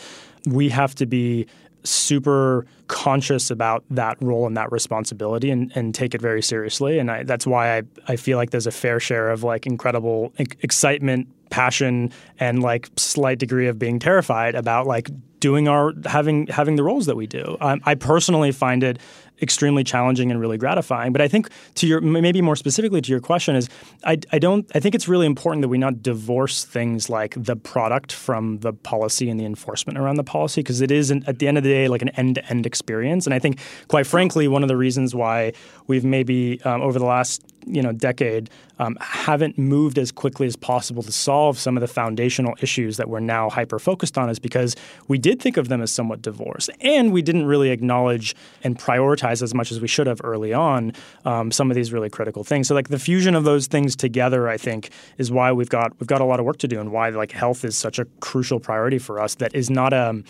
[0.45, 1.47] we have to be
[1.83, 6.99] super conscious about that role and that responsibility and, and take it very seriously.
[6.99, 10.33] And I, that's why I, I feel like there's a fair share of like incredible
[10.37, 16.47] ex- excitement, passion, and like slight degree of being terrified about like doing our having
[16.47, 17.57] having the roles that we do.
[17.59, 18.99] Um, I personally find it
[19.41, 21.11] extremely challenging and really gratifying.
[21.11, 23.69] But I think to your maybe more specifically to your question is
[24.03, 27.55] I, I don't I think it's really important that we not divorce things like the
[27.55, 31.39] product from the policy and the enforcement around the policy because it is an, at
[31.39, 33.25] the end of the day like an end to end experience.
[33.25, 35.53] And I think quite frankly one of the reasons why
[35.87, 40.55] we've maybe um, over the last you know decade um, haven't moved as quickly as
[40.55, 44.39] possible to solve some of the foundational issues that we're now hyper focused on is
[44.39, 44.75] because
[45.07, 49.41] we did think of them as somewhat divorced, and we didn't really acknowledge and prioritize
[49.41, 50.93] as much as we should have early on
[51.25, 52.67] um, some of these really critical things.
[52.67, 56.07] So like the fusion of those things together, I think, is why we've got we've
[56.07, 58.59] got a lot of work to do, and why like health is such a crucial
[58.59, 59.35] priority for us.
[59.35, 60.23] That is not a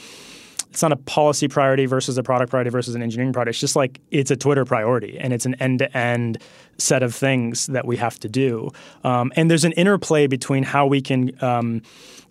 [0.72, 3.50] it's not a policy priority versus a product priority versus an engineering priority.
[3.50, 6.38] It's just like it's a Twitter priority, and it's an end-to-end
[6.78, 8.72] set of things that we have to do.
[9.04, 11.82] Um, and there's an interplay between how we can, um,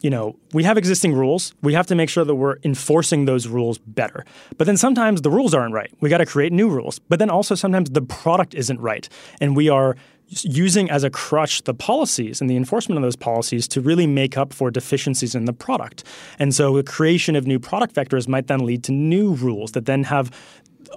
[0.00, 1.53] you know, we have existing rules.
[1.61, 4.24] We have to make sure that we're enforcing those rules better.
[4.57, 5.92] But then sometimes the rules aren't right.
[6.00, 6.98] We got to create new rules.
[6.98, 9.07] But then also sometimes the product isn't right,
[9.38, 9.96] and we are
[10.31, 14.38] using as a crutch the policies and the enforcement of those policies to really make
[14.38, 16.05] up for deficiencies in the product.
[16.38, 19.87] And so the creation of new product vectors might then lead to new rules that
[19.87, 20.31] then have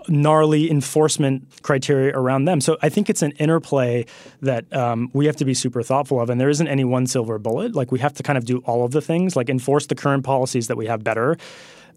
[0.08, 2.62] gnarly enforcement criteria around them.
[2.62, 4.06] So I think it's an interplay
[4.41, 6.30] that um, we have to be super thoughtful of.
[6.30, 7.76] And there isn't any one silver bullet.
[7.76, 10.24] Like we have to kind of do all of the things, like enforce the current
[10.24, 11.38] policies that we have better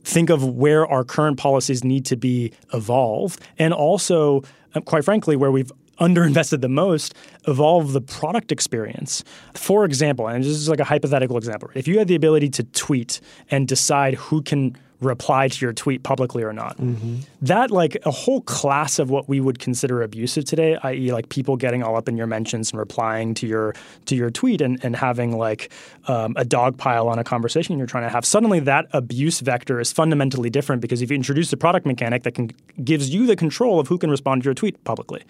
[0.04, 4.40] think of where our current policies need to be evolved, and also,
[4.74, 7.14] uh, quite frankly, where we've underinvested the most
[7.46, 9.24] evolve the product experience.
[9.54, 12.64] For example, and this is like a hypothetical example, if you had the ability to
[12.64, 16.76] tweet and decide who can reply to your tweet publicly or not.
[16.78, 17.18] Mm-hmm.
[17.42, 21.56] That like a whole class of what we would consider abusive today, i.e., like people
[21.56, 23.74] getting all up in your mentions and replying to your
[24.06, 25.70] to your tweet and, and having like
[26.08, 28.24] um, a dog pile on a conversation you're trying to have.
[28.24, 32.32] Suddenly, that abuse vector is fundamentally different because if you've introduced a product mechanic that
[32.32, 32.50] can
[32.82, 35.22] gives you the control of who can respond to your tweet publicly.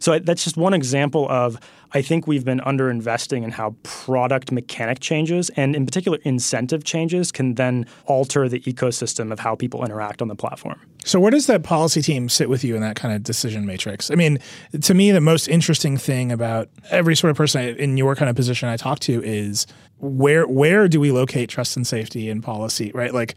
[0.00, 1.58] So that's just one example of
[1.96, 7.30] I think we've been underinvesting in how product mechanic changes and, in particular, incentive changes
[7.30, 10.80] can then alter the ecosystem of how people interact on the platform.
[11.04, 14.10] So, where does that policy team sit with you in that kind of decision matrix?
[14.10, 14.40] I mean,
[14.80, 18.34] to me, the most interesting thing about every sort of person in your kind of
[18.34, 19.66] position I talk to is
[19.98, 23.14] where where do we locate trust and safety in policy, right?
[23.14, 23.36] Like,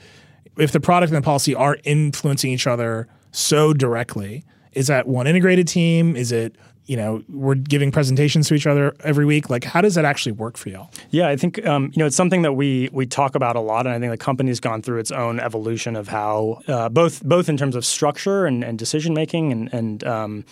[0.58, 5.28] if the product and the policy are influencing each other so directly, is that one
[5.28, 6.16] integrated team?
[6.16, 6.56] Is it
[6.88, 10.32] you know we're giving presentations to each other every week like how does that actually
[10.32, 13.36] work for y'all yeah i think um, you know it's something that we we talk
[13.36, 16.60] about a lot and i think the company's gone through its own evolution of how
[16.68, 20.46] uh, both both in terms of structure and, and decision making and and um,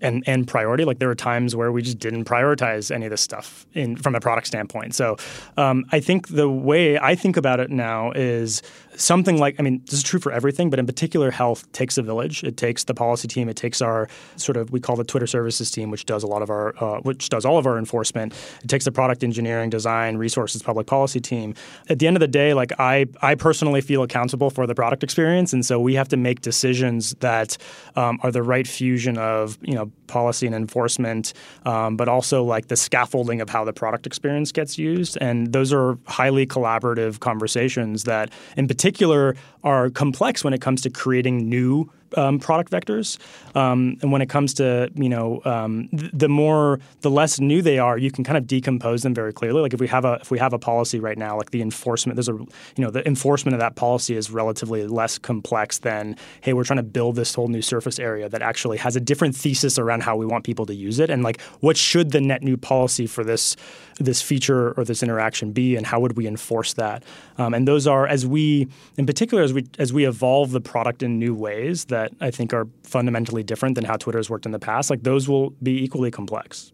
[0.00, 0.84] and and priority.
[0.84, 4.14] Like there were times where we just didn't prioritize any of this stuff in from
[4.14, 4.94] a product standpoint.
[4.94, 5.16] So
[5.56, 8.62] um, I think the way I think about it now is
[8.96, 12.02] something like I mean this is true for everything, but in particular, health takes a
[12.02, 12.44] village.
[12.44, 13.48] It takes the policy team.
[13.48, 16.42] It takes our sort of we call the Twitter services team, which does a lot
[16.42, 18.34] of our uh, which does all of our enforcement.
[18.62, 21.54] It takes the product engineering, design, resources, public policy team.
[21.88, 25.02] At the end of the day, like I I personally feel accountable for the product
[25.02, 27.56] experience, and so we have to make decisions that
[27.96, 31.32] um, are the right fusion of you know policy and enforcement,
[31.64, 35.16] um, but also like the scaffolding of how the product experience gets used.
[35.20, 40.80] And those are highly collaborative conversations that, in particular, particular are complex when it comes
[40.82, 43.18] to creating new um, product vectors.
[43.56, 47.62] Um, and when it comes to you know um, th- the more the less new
[47.62, 49.60] they are, you can kind of decompose them very clearly.
[49.60, 52.16] Like if we have a if we have a policy right now, like the enforcement,
[52.16, 52.48] there's a you
[52.84, 56.82] know the enforcement of that policy is relatively less complex than hey we're trying to
[56.82, 60.26] build this whole new surface area that actually has a different thesis around how we
[60.26, 63.56] want people to use it and like what should the net new policy for this
[63.98, 67.02] this feature or this interaction be and how would we enforce that
[67.38, 71.02] um, and those are as we in particular as we as we evolve the product
[71.02, 74.52] in new ways that I think are fundamentally different than how Twitter has worked in
[74.52, 76.72] the past, like those will be equally complex.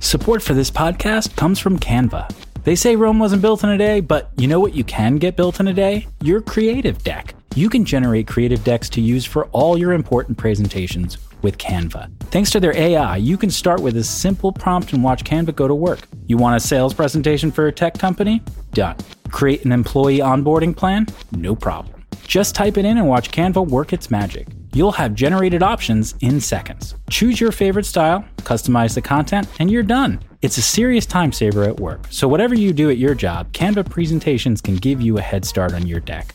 [0.00, 2.32] Support for this podcast comes from Canva.
[2.64, 5.36] They say Rome wasn't built in a day, but you know what you can get
[5.36, 6.06] built in a day?
[6.22, 7.34] Your creative deck.
[7.54, 12.10] You can generate creative decks to use for all your important presentations with Canva.
[12.24, 15.66] Thanks to their AI, you can start with a simple prompt and watch Canva go
[15.66, 16.00] to work.
[16.26, 18.42] You want a sales presentation for a tech company?
[18.72, 18.96] Done.
[19.30, 21.06] Create an employee onboarding plan?
[21.32, 22.04] No problem.
[22.26, 24.48] Just type it in and watch Canva work its magic.
[24.72, 26.94] You'll have generated options in seconds.
[27.10, 30.20] Choose your favorite style, customize the content, and you're done.
[30.42, 33.90] It's a serious time saver at work, so whatever you do at your job, Canva
[33.90, 36.34] presentations can give you a head start on your deck.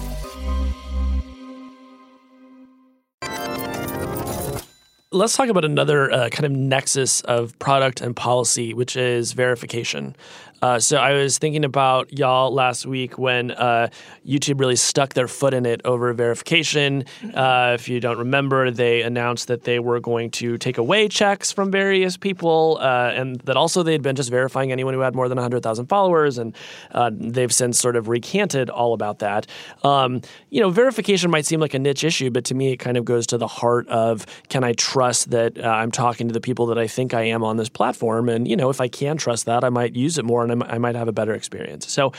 [5.13, 10.15] Let's talk about another uh, kind of nexus of product and policy, which is verification.
[10.61, 13.89] Uh, so I was thinking about y'all last week when uh,
[14.27, 17.05] YouTube really stuck their foot in it over verification.
[17.33, 21.51] Uh, if you don't remember, they announced that they were going to take away checks
[21.51, 25.15] from various people, uh, and that also they had been just verifying anyone who had
[25.15, 26.37] more than 100,000 followers.
[26.37, 26.55] And
[26.91, 29.47] uh, they've since sort of recanted all about that.
[29.83, 30.21] Um,
[30.51, 33.05] you know, verification might seem like a niche issue, but to me, it kind of
[33.05, 36.67] goes to the heart of can I trust that uh, I'm talking to the people
[36.67, 38.29] that I think I am on this platform?
[38.29, 40.77] And you know, if I can trust that, I might use it more and I
[40.77, 41.91] might have a better experience.
[41.91, 42.11] So,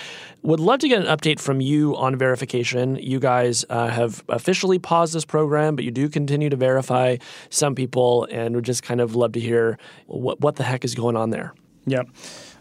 [0.42, 2.96] would love to get an update from you on verification.
[2.96, 7.16] You guys uh, have officially paused this program, but you do continue to verify
[7.50, 10.94] some people, and would just kind of love to hear what what the heck is
[10.94, 11.54] going on there.
[11.86, 12.02] Yeah.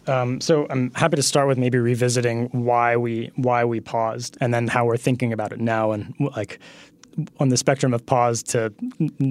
[0.08, 4.54] Um, so I'm happy to start with maybe revisiting why we why we paused, and
[4.54, 6.60] then how we're thinking about it now, and like
[7.40, 8.74] on the spectrum of pause to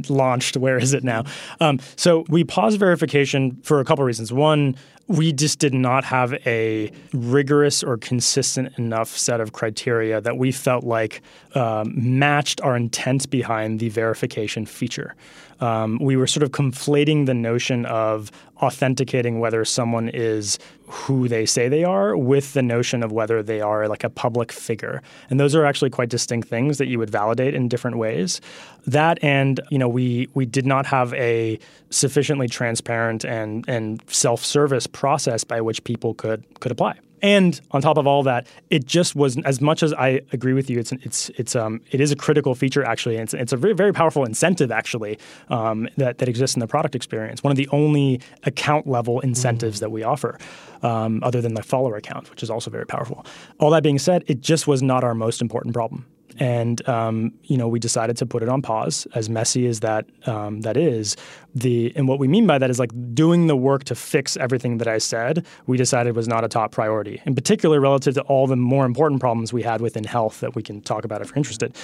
[0.08, 0.56] launched.
[0.56, 1.24] Where is it now?
[1.60, 4.32] Um, so we paused verification for a couple reasons.
[4.32, 10.36] One, we just did not have a rigorous or consistent enough set of criteria that
[10.36, 11.20] we felt like
[11.56, 15.16] um, matched our intent behind the verification feature.
[15.60, 18.30] Um, we were sort of conflating the notion of
[18.62, 23.60] authenticating whether someone is who they say they are with the notion of whether they
[23.60, 25.02] are like a public figure.
[25.30, 28.40] And those are actually quite distinct things that you would validate in different ways.
[28.86, 31.58] That and you know we we did not have a
[31.90, 36.98] sufficiently transparent and and self-service process by which people could could apply.
[37.22, 40.70] And on top of all that, it just was as much as I agree with
[40.70, 40.78] you.
[40.78, 43.16] It's it's it's um it is a critical feature actually.
[43.16, 45.18] It's it's a very very powerful incentive actually
[45.48, 47.42] um, that that exists in the product experience.
[47.42, 48.20] One of the only
[48.50, 49.84] account level incentives mm-hmm.
[49.84, 50.38] that we offer,
[50.82, 53.24] um, other than the follower account, which is also very powerful.
[53.58, 56.06] All that being said, it just was not our most important problem
[56.38, 59.06] and um, you know we decided to put it on pause.
[59.14, 61.16] As messy as that um, that is,
[61.54, 64.78] the and what we mean by that is like doing the work to fix everything
[64.78, 65.46] that I said.
[65.66, 69.20] We decided was not a top priority, in particular relative to all the more important
[69.20, 71.76] problems we had within health that we can talk about if you're interested.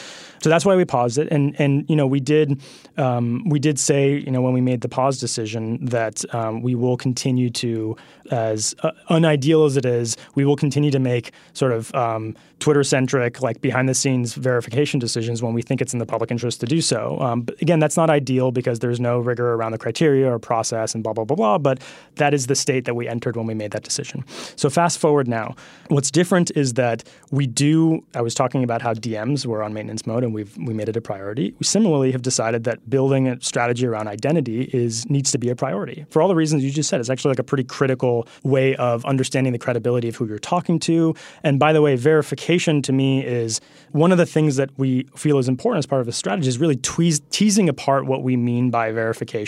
[0.43, 2.61] So that's why we paused it, and and you know we did
[2.97, 6.75] um, we did say you know when we made the pause decision that um, we
[6.75, 7.97] will continue to
[8.31, 12.83] as uh, unideal as it is, we will continue to make sort of um, Twitter
[12.83, 16.61] centric, like behind the scenes verification decisions when we think it's in the public interest
[16.61, 17.19] to do so.
[17.21, 20.95] Um, but again, that's not ideal because there's no rigor around the criteria or process
[20.95, 21.59] and blah, blah, blah, blah.
[21.59, 21.81] But
[22.17, 24.25] that is the state that we entered when we made that decision.
[24.57, 25.55] So fast forward now.
[25.89, 30.07] What's different is that we do, I was talking about how DMs were on maintenance
[30.07, 31.55] mode and we've we made it a priority.
[31.59, 35.57] We similarly have decided that building a strategy around identity is needs to be a
[35.57, 36.07] priority.
[36.11, 39.05] For all the reasons you just said, it's actually like a pretty critical way of
[39.05, 41.15] understanding the credibility of who you're talking to.
[41.43, 43.61] And by the way, verification to me is
[43.93, 46.59] one of the things that we feel is important as part of the strategy is
[46.59, 49.46] really tweeze, teasing apart what we mean by verification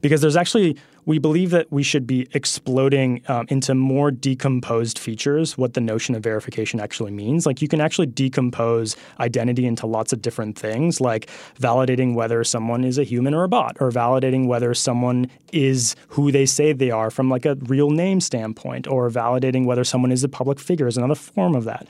[0.00, 5.58] because there's actually we believe that we should be exploding um, into more decomposed features
[5.58, 7.46] what the notion of verification actually means.
[7.46, 11.28] Like you can actually decompose identity into lots of different things, like
[11.60, 16.32] validating whether someone is a human or a bot, or validating whether someone is who
[16.32, 20.24] they say they are from like a real name standpoint, or validating whether someone is
[20.24, 21.86] a public figure is another form of that.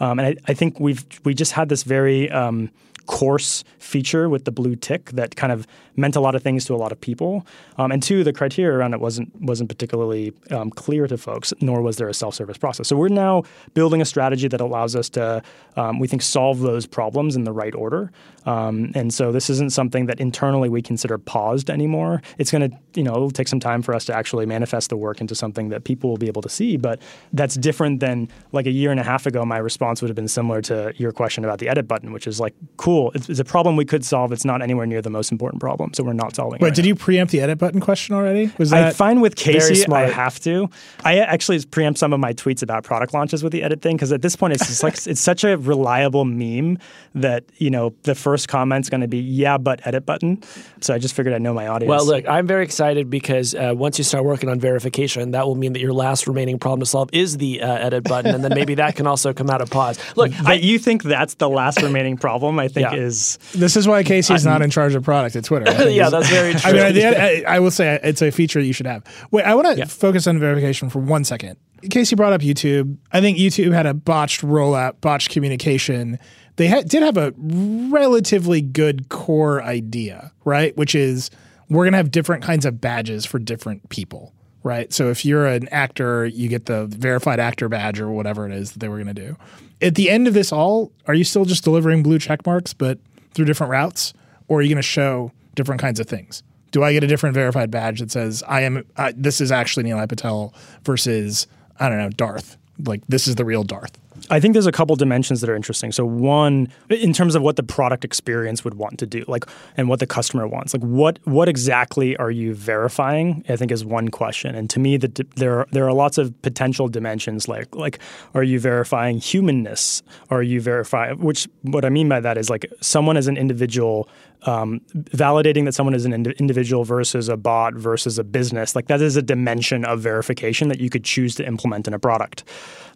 [0.00, 2.70] Um, and I, I, think we've we just had this very um,
[3.08, 5.66] coarse feature with the blue tick that kind of
[5.96, 7.44] meant a lot of things to a lot of people.
[7.78, 11.82] Um, and two, the criteria around it wasn't wasn't particularly um, clear to folks, nor
[11.82, 12.86] was there a self-service process.
[12.86, 13.42] So we're now
[13.74, 15.42] building a strategy that allows us to,
[15.76, 18.12] um, we think, solve those problems in the right order.
[18.46, 22.22] Um, and so this isn't something that internally we consider paused anymore.
[22.38, 24.96] It's going to, you know, it'll take some time for us to actually manifest the
[24.96, 26.76] work into something that people will be able to see.
[26.76, 27.00] But
[27.32, 29.44] that's different than like a year and a half ago.
[29.44, 32.38] My response would have been similar to your question about the edit button, which is
[32.40, 34.32] like, cool, it's, it's a problem we could solve.
[34.32, 36.58] It's not anywhere near the most important problem, so we're not solving.
[36.60, 36.88] Wait, right did now.
[36.88, 38.50] you preempt the edit button question already?
[38.58, 40.68] Was that I find with Casey, I have to.
[41.04, 44.12] I actually preempt some of my tweets about product launches with the edit thing because
[44.12, 46.78] at this point, it's just like it's such a reliable meme
[47.14, 50.42] that you know the first comment's going to be yeah, but edit button.
[50.80, 51.88] So I just figured I'd know my audience.
[51.88, 55.54] Well, look, I'm very excited because uh, once you start working on verification, that will
[55.54, 58.52] mean that your last remaining problem to solve is the uh, edit button, and then
[58.54, 59.98] maybe that can also come out of pause.
[60.16, 62.58] Look, but I, you think that's the last remaining problem?
[62.58, 63.00] I think yeah.
[63.00, 65.70] is this is why Casey's not in charge of product at Twitter.
[65.90, 66.70] yeah, that's very true.
[66.70, 69.04] I mean, I, I, I, will say it's a feature you should have.
[69.30, 69.84] Wait, I want to yeah.
[69.84, 71.56] focus on verification for one second
[71.90, 72.96] Casey brought up YouTube.
[73.12, 76.18] I think YouTube had a botched rollout, botched communication.
[76.56, 80.76] They had, did have a relatively good core idea, right?
[80.76, 81.30] Which is
[81.68, 84.92] we're going to have different kinds of badges for different people, right?
[84.92, 88.72] So if you're an actor, you get the verified actor badge or whatever it is
[88.72, 89.36] that they were going to do.
[89.80, 92.98] At the end of this all, are you still just delivering blue check marks, but
[93.34, 94.12] through different routes?
[94.48, 96.42] Or are you going to show different kinds of things?
[96.70, 99.84] Do I get a different verified badge that says I am uh, this is actually
[99.84, 100.52] Nilay Patel
[100.84, 101.46] versus
[101.78, 102.56] I don't know Darth?
[102.84, 103.98] Like this is the real Darth.
[104.30, 105.92] I think there's a couple dimensions that are interesting.
[105.92, 109.44] So one, in terms of what the product experience would want to do, like,
[109.76, 113.44] and what the customer wants, like, what what exactly are you verifying?
[113.48, 114.54] I think is one question.
[114.54, 117.48] And to me, the, there are, there are lots of potential dimensions.
[117.48, 117.98] Like, like,
[118.34, 120.02] are you verifying humanness?
[120.30, 121.18] Are you verifying?
[121.18, 124.08] Which what I mean by that is like someone as an individual
[124.42, 128.86] um, validating that someone is an ind- individual versus a bot versus a business, like
[128.86, 132.44] that is a dimension of verification that you could choose to implement in a product.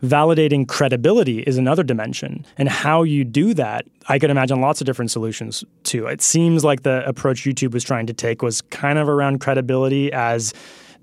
[0.03, 2.45] Validating credibility is another dimension.
[2.59, 6.07] And how you do that, I could imagine lots of different solutions to.
[6.07, 10.13] It seems like the approach YouTube was trying to take was kind of around credibility
[10.13, 10.53] as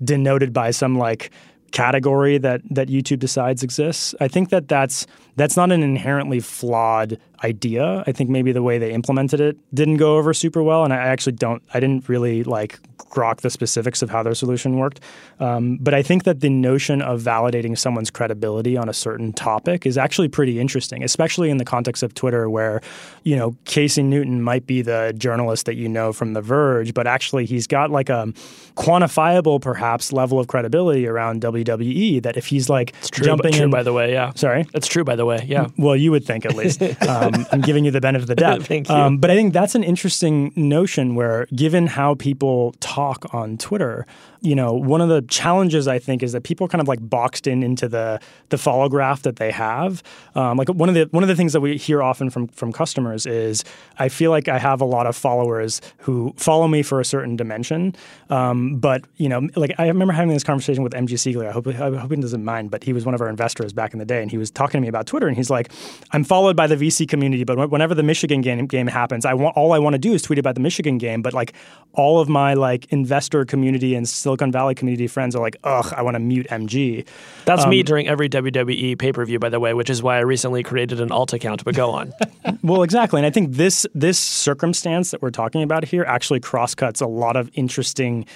[0.02, 1.30] denoted by some like
[1.72, 4.14] category that that YouTube decides exists.
[4.20, 8.04] I think that that's that's not an inherently flawed idea.
[8.06, 10.96] I think maybe the way they implemented it didn't go over super well, and I
[10.96, 11.62] actually don't.
[11.72, 12.78] I didn't really like
[13.10, 15.00] grok the specifics of how their solution worked.
[15.40, 19.84] Um, but I think that the notion of validating someone's credibility on a certain topic
[19.84, 22.80] is actually pretty interesting, especially in the context of Twitter, where
[23.24, 27.06] you know Casey Newton might be the journalist that you know from The Verge, but
[27.06, 28.32] actually he's got like a
[28.76, 32.22] quantifiable, perhaps, level of credibility around WWE.
[32.22, 34.86] That if he's like it's true, jumping true, in, by the way, yeah, sorry, that's
[34.86, 35.68] true, by the way, yeah.
[35.76, 36.82] Well, you would think at least.
[37.00, 38.62] Um, I'm giving you the benefit of the doubt.
[38.62, 38.94] Thank you.
[38.94, 44.06] Um, but I think that's an interesting notion where, given how people talk on Twitter,
[44.42, 46.98] you know, one of the challenges I think is that people are kind of like
[47.02, 50.02] boxed in into the the follow graph that they have.
[50.34, 52.72] Um, like one of the one of the things that we hear often from from
[52.72, 53.64] customers is
[53.98, 57.36] I feel like I have a lot of followers who follow me for a certain
[57.36, 57.94] dimension,
[58.30, 61.46] um, but you know, like I remember having this conversation with MG Siegler.
[61.46, 63.92] I hope I hope he doesn't mind, but he was one of our investors back
[63.92, 65.70] in the day, and he was talking to me about Twitter, and he's like,
[66.12, 69.56] I'm followed by the VC community, but whenever the Michigan game game happens, I want
[69.56, 71.52] all I want to do is tweet about the Michigan game, but like
[71.92, 76.02] all of my like investor community and Silicon Valley community friends are like, ugh, I
[76.02, 77.06] want to mute MG.
[77.44, 80.16] That's um, me during every WWE pay per view, by the way, which is why
[80.16, 81.64] I recently created an alt account.
[81.64, 82.12] But go on.
[82.62, 87.00] well, exactly, and I think this this circumstance that we're talking about here actually crosscuts
[87.00, 88.26] a lot of interesting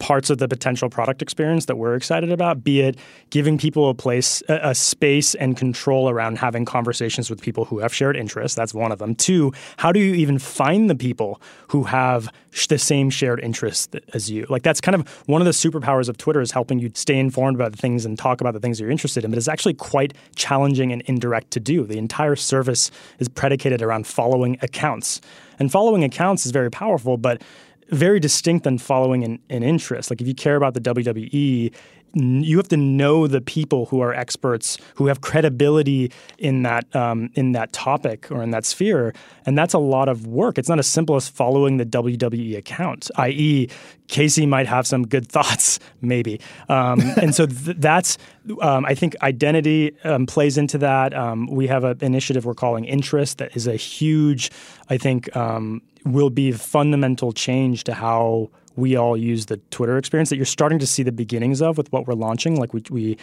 [0.00, 2.98] parts of the potential product experience that we're excited about, be it
[3.28, 7.78] giving people a place, a, a, space and control around having conversations with people who
[7.78, 8.56] have shared interests.
[8.56, 9.14] That's one of them.
[9.14, 13.94] Two, how do you even find the people who have sh- the same shared interests
[14.14, 14.46] as you?
[14.48, 17.56] Like that's kind of one of the superpowers of Twitter is helping you stay informed
[17.56, 19.30] about the things and talk about the things you're interested in.
[19.30, 21.84] But it's actually quite challenging and indirect to do.
[21.84, 25.20] The entire service is predicated around following accounts.
[25.58, 27.42] And following accounts is very powerful, but
[27.90, 30.10] very distinct than following an, an interest.
[30.10, 31.72] Like if you care about the WWE,
[32.14, 37.30] you have to know the people who are experts who have credibility in that um,
[37.34, 39.14] in that topic or in that sphere,
[39.46, 40.58] and that's a lot of work.
[40.58, 43.10] It's not as simple as following the WWE account.
[43.16, 43.68] I.e.,
[44.08, 48.18] Casey might have some good thoughts, maybe, um, and so th- that's
[48.60, 51.14] um, I think identity um, plays into that.
[51.14, 54.50] Um, we have an initiative we're calling Interest that is a huge,
[54.88, 60.30] I think, um, will be fundamental change to how we all use the Twitter experience
[60.30, 62.58] that you're starting to see the beginnings of with what we're launching.
[62.58, 63.18] Like we we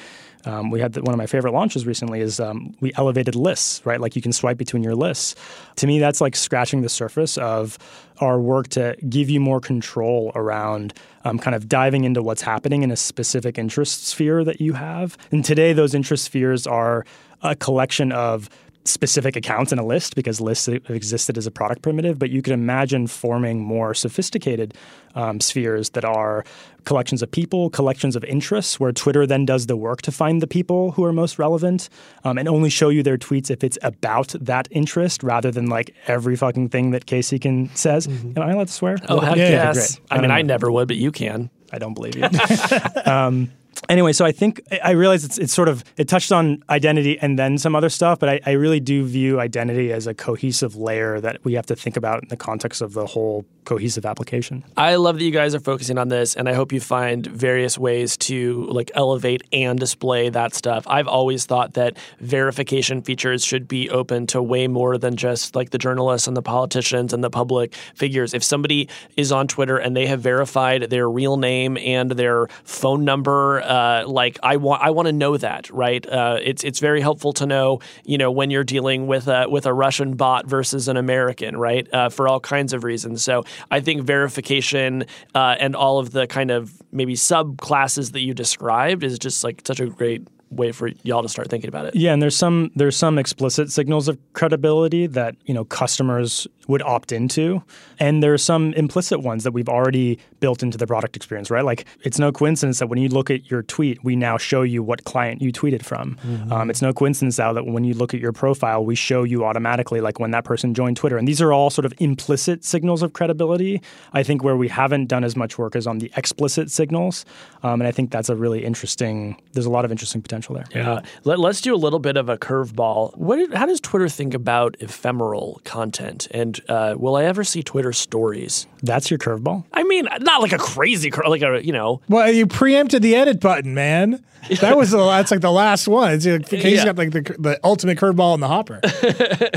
[0.46, 3.86] um, we had the, one of my favorite launches recently is um, we elevated lists,
[3.86, 4.00] right?
[4.00, 5.36] Like you can swipe between your lists.
[5.78, 7.78] To me, that's like scratching the surface of
[8.20, 10.94] our work to give you more control around
[11.24, 15.18] um, kind of diving into what's happening in a specific interest sphere that you have.
[15.32, 17.06] And today, those interest spheres are
[17.42, 18.50] a collection of
[18.88, 22.54] specific accounts in a list because lists existed as a product primitive, but you could
[22.54, 24.74] imagine forming more sophisticated
[25.16, 26.46] um, spheres that are
[26.86, 30.48] collections of people, collections of interests, where Twitter then does the work to find the
[30.48, 31.90] people who are most relevant
[32.24, 35.94] um, and only show you their tweets if it's about that interest rather than like
[36.08, 38.08] every fucking thing that Casey can says.
[38.08, 38.38] Mm-hmm.
[38.38, 38.98] Am I allowed to swear?
[39.10, 40.00] Oh, heck yeah, yes.
[40.10, 41.50] I mean, I never would, but you can.
[41.72, 42.24] I don't believe you.
[43.06, 43.52] um,
[43.90, 47.38] anyway, so I think I realize it's it's sort of it touched on identity and
[47.38, 51.20] then some other stuff, but I, I, really do view identity as a cohesive layer
[51.22, 54.64] that we have to think about in the context of the whole cohesive application.
[54.78, 57.78] I love that you guys are focusing on this, and I hope you find various
[57.78, 60.86] ways to like elevate and display that stuff.
[60.88, 65.72] I've always thought that verification features should be open to way more than just like
[65.72, 68.34] the journalists and the politicians and the public figures.
[68.34, 73.04] If somebody is on Twitter and they have verified their real name and their phone
[73.04, 76.08] number uh, like I want I want to know that, right?
[76.08, 79.66] Uh, it's it's very helpful to know, you know, when you're dealing with a with
[79.66, 81.88] a Russian bot versus an American, right?
[81.94, 83.24] Uh, for all kinds of reasons.
[83.24, 85.06] So I think verification
[85.36, 89.62] uh, and all of the kind of maybe subclasses that you described is just like
[89.66, 91.96] such a great way for y'all to start thinking about it.
[91.96, 96.82] Yeah, and there's some there's some explicit signals of credibility that you know customers would
[96.82, 97.64] opt into,
[98.00, 101.50] and there are some implicit ones that we've already built into the product experience.
[101.50, 104.62] Right, like it's no coincidence that when you look at your tweet, we now show
[104.62, 106.16] you what client you tweeted from.
[106.16, 106.52] Mm-hmm.
[106.52, 109.46] Um, it's no coincidence now that when you look at your profile, we show you
[109.46, 113.02] automatically like when that person joined Twitter, and these are all sort of implicit signals
[113.02, 113.82] of credibility.
[114.14, 117.26] I think where we haven't done as much work is on the explicit signals,
[117.64, 119.42] um, and I think that's a really interesting.
[119.54, 120.66] There's a lot of interesting potential there.
[120.74, 121.02] Yeah.
[121.24, 123.18] Let, us do a little bit of a curveball.
[123.18, 123.54] What?
[123.54, 126.28] How does Twitter think about ephemeral content?
[126.32, 128.68] And uh, will I ever see Twitter stories?
[128.84, 129.66] That's your curveball.
[129.74, 132.02] I mean, not like a crazy cur- like a you know.
[132.10, 134.24] Well, you preempted the edit button, man.
[134.62, 136.14] That was the that's like the last one.
[136.14, 136.86] It's like, Casey's yeah.
[136.86, 138.80] got like the, the ultimate curveball in the hopper.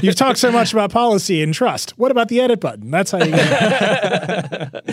[0.03, 1.99] You've talked so much about policy and trust.
[1.99, 2.91] What about the edit button?
[2.91, 3.33] That's how you.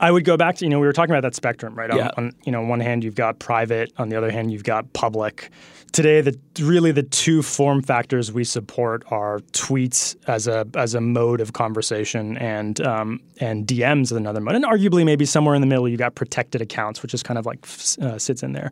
[0.00, 1.94] I would go back to you know we were talking about that spectrum right.
[1.94, 2.10] Yeah.
[2.16, 4.92] On, on you know one hand you've got private, on the other hand you've got
[4.92, 5.50] public.
[5.92, 11.00] Today, the really the two form factors we support are tweets as a as a
[11.00, 15.60] mode of conversation and um, and DMs as another mode, and arguably maybe somewhere in
[15.60, 17.66] the middle you've got protected accounts, which is kind of like
[18.02, 18.70] uh, sits in there.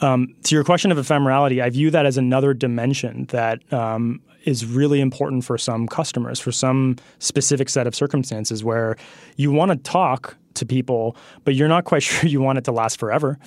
[0.00, 4.66] Um, to your question of ephemerality, I view that as another dimension that um, is
[4.66, 8.96] really important for some customers, for some specific set of circumstances where
[9.36, 12.72] you want to talk to people, but you're not quite sure you want it to
[12.72, 13.38] last forever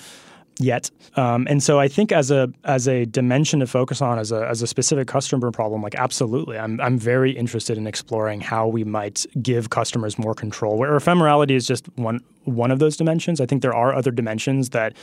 [0.58, 0.90] yet.
[1.16, 4.46] Um, and so I think as a as a dimension to focus on as a
[4.48, 8.84] as a specific customer problem, like absolutely, I'm I'm very interested in exploring how we
[8.84, 10.76] might give customers more control.
[10.76, 13.40] Where ephemerality is just one one of those dimensions.
[13.40, 14.94] I think there are other dimensions that,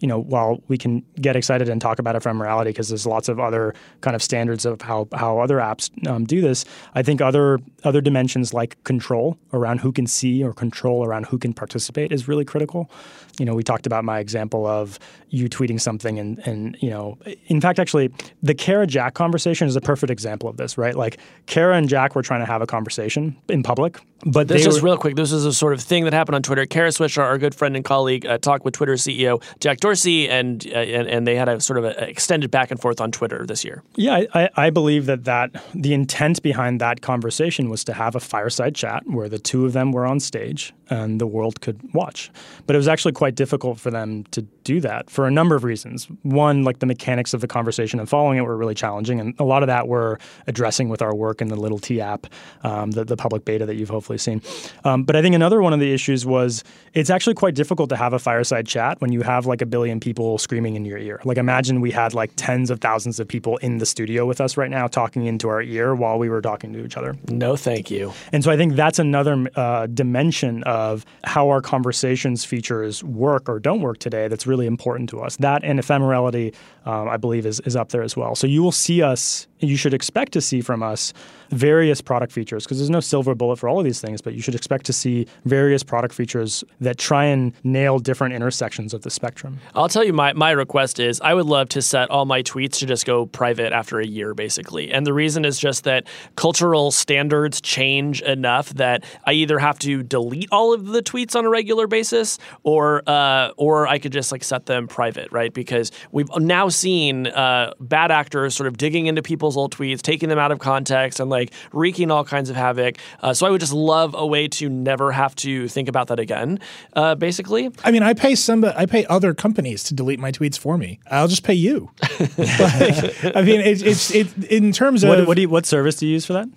[0.00, 3.38] you know, while we can get excited and talk about ephemerality because there's lots of
[3.38, 6.64] other kind of standards of how how other apps um, do this.
[6.94, 11.38] I think other other dimensions like control around who can see or control around who
[11.38, 12.90] can participate is really critical.
[13.38, 14.98] You know, we talked about my example of
[15.30, 19.76] you tweeting something and and you know, in fact, actually, the Kara Jack conversation is
[19.76, 20.94] a perfect example of this, right?
[20.94, 24.82] Like Kara and Jack were trying to have a conversation in public, but this is
[24.82, 25.16] real quick.
[25.16, 26.66] This is a sort of thing that happened on Twitter.
[26.66, 30.66] Kara Swisher, our good friend and colleague, uh, talked with Twitter CEO Jack Dorsey, and,
[30.66, 33.46] uh, and and they had a sort of a extended back and forth on Twitter
[33.46, 33.82] this year.
[33.94, 38.20] Yeah, I, I believe that that the intent behind that conversation was to have a
[38.20, 42.30] fireside chat where the two of them were on stage and the world could watch.
[42.66, 45.64] But it was actually quite difficult for them to do that for a number of
[45.64, 46.08] reasons.
[46.24, 49.44] One, like the mechanics of the conversation and following it were really challenging, and a
[49.44, 52.26] lot of that we're addressing with our work in the Little T app,
[52.64, 54.42] um, the, the public beta that you've hopefully seen.
[54.84, 57.96] Um, but I think another one of the issues was it's actually quite difficult to
[57.96, 61.22] have a fireside chat when you have like a billion people screaming in your ear.
[61.24, 64.58] Like imagine we had like tens of thousands of people in the studio with us
[64.58, 67.16] right now talking into our ear while we were talking to each other.
[67.30, 68.12] No, thank you.
[68.32, 73.58] And so I think that's another uh, dimension of how our conversations features work or
[73.58, 75.36] don't work today that's really important to us.
[75.36, 76.54] That and ephemerality,
[76.88, 78.34] um, I believe, is, is up there as well.
[78.34, 81.12] So you will see us, you should expect to see from us
[81.50, 84.40] various product features because there's no silver bullet for all of these things, but you
[84.40, 89.10] should expect to see various product features that try and nail different intersections of the
[89.10, 89.58] spectrum.
[89.74, 92.78] I'll tell you my, my request is I would love to set all my tweets
[92.78, 94.90] to just go private after a year, basically.
[94.90, 100.02] And the reason is just that cultural standards change enough that I either have to
[100.02, 104.32] delete all of the tweets on a regular basis or uh, or I could just
[104.32, 105.52] like set them private, right?
[105.52, 110.28] Because we've now seen uh, bad actors sort of digging into people's old tweets, taking
[110.28, 112.96] them out of context, and like like wreaking all kinds of havoc.
[113.20, 116.18] Uh, so I would just love a way to never have to think about that
[116.18, 116.60] again.
[116.94, 120.58] Uh, basically, I mean, I pay some, I pay other companies to delete my tweets
[120.58, 121.00] for me.
[121.10, 121.90] I'll just pay you.
[122.02, 125.96] like, I mean, it's it's it, in terms of what, what, do you, what service
[125.96, 126.48] do you use for that?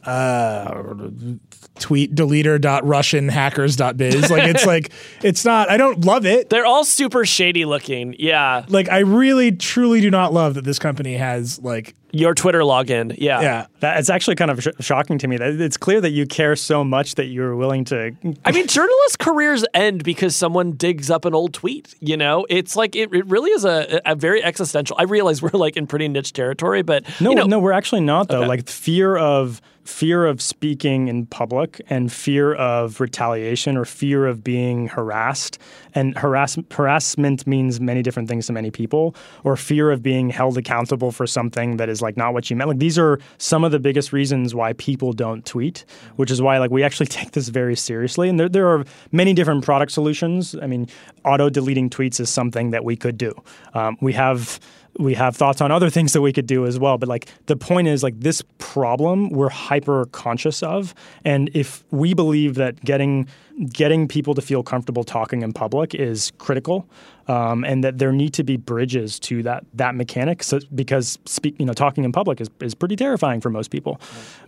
[1.79, 4.29] Tweet deleter.russianhackers.biz.
[4.29, 4.91] Like it's like
[5.23, 5.69] it's not.
[5.69, 6.49] I don't love it.
[6.49, 8.15] They're all super shady looking.
[8.19, 8.65] Yeah.
[8.67, 13.15] Like I really truly do not love that this company has like your Twitter login.
[13.17, 13.41] Yeah.
[13.41, 13.65] Yeah.
[13.79, 16.55] That, it's actually kind of sh- shocking to me that it's clear that you care
[16.55, 18.15] so much that you're willing to.
[18.45, 21.95] I mean, journalist careers end because someone digs up an old tweet.
[21.99, 24.95] You know, it's like it, it really is a, a very existential.
[24.99, 28.01] I realize we're like in pretty niche territory, but no, you know, no, we're actually
[28.01, 28.39] not though.
[28.39, 28.47] Okay.
[28.47, 34.43] Like fear of fear of speaking in public and fear of retaliation or fear of
[34.43, 35.57] being harassed.
[35.93, 40.57] And harass- harassment means many different things to many people, or fear of being held
[40.57, 42.69] accountable for something that is like not what you meant.
[42.69, 46.57] Like these are some of the biggest reasons why people don't tweet, which is why
[46.59, 48.29] like we actually take this very seriously.
[48.29, 50.55] And there, there are many different product solutions.
[50.61, 50.87] I mean,
[51.25, 53.33] auto deleting tweets is something that we could do.
[53.73, 54.59] Um, we have
[54.99, 56.97] we have thoughts on other things that we could do as well.
[56.97, 60.93] But like the point is like this problem we're hyper conscious of.
[61.23, 63.27] And if we believe that getting
[63.69, 66.87] getting people to feel comfortable talking in public is critical,
[67.31, 70.43] um, and that there need to be bridges to that that mechanic.
[70.43, 74.01] So, because speak, you know, talking in public is, is pretty terrifying for most people.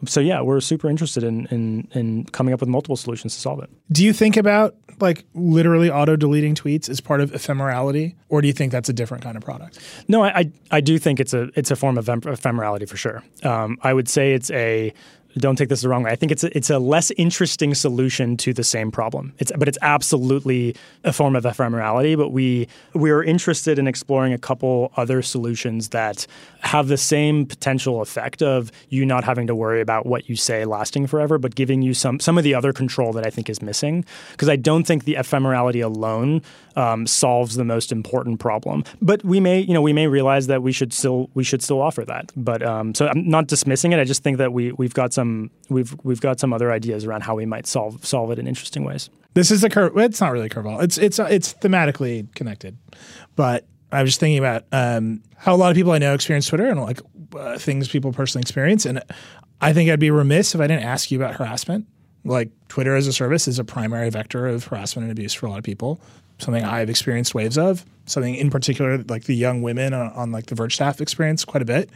[0.06, 3.64] So yeah, we're super interested in, in in coming up with multiple solutions to solve
[3.64, 3.70] it.
[3.92, 8.48] Do you think about like literally auto deleting tweets as part of ephemerality, or do
[8.48, 9.80] you think that's a different kind of product?
[10.10, 13.24] No, I I, I do think it's a it's a form of ephemerality for sure.
[13.44, 14.94] Um, I would say it's a
[15.42, 16.12] don't take this the wrong way.
[16.12, 19.34] I think it's a, it's a less interesting solution to the same problem.
[19.40, 22.18] It's but it's absolutely a form of ephemerality.
[22.18, 26.28] But we we are interested in exploring a couple other solutions that
[26.62, 30.66] have the same potential effect of you not having to worry about what you say
[30.66, 33.62] lasting forever, but giving you some some of the other control that I think is
[33.62, 34.06] missing.
[34.32, 36.42] Because I don't think the ephemerality alone
[36.76, 38.84] um, solves the most important problem.
[39.02, 41.82] But we may you know we may realize that we should still we should still
[41.82, 42.32] offer that.
[42.36, 44.00] But um, so I'm not dismissing it.
[44.00, 47.22] I just think that we we've got some we've we've got some other ideas around
[47.22, 49.10] how we might solve solve it in interesting ways.
[49.34, 49.98] This is a curve.
[49.98, 50.84] It's not really a curveball.
[50.84, 52.78] It's it's it's thematically connected,
[53.36, 56.48] but I was just thinking about um, how a lot of people I know experience
[56.48, 57.00] Twitter and like
[57.36, 59.02] uh, things people personally experience, and
[59.62, 61.88] I think I'd be remiss if I didn't ask you about harassment.
[62.26, 65.50] Like Twitter as a service is a primary vector of harassment and abuse for a
[65.50, 66.02] lot of people.
[66.44, 67.86] Something I've experienced waves of.
[68.06, 71.62] Something in particular, like the young women on, on like the Verge staff experience quite
[71.62, 71.90] a bit.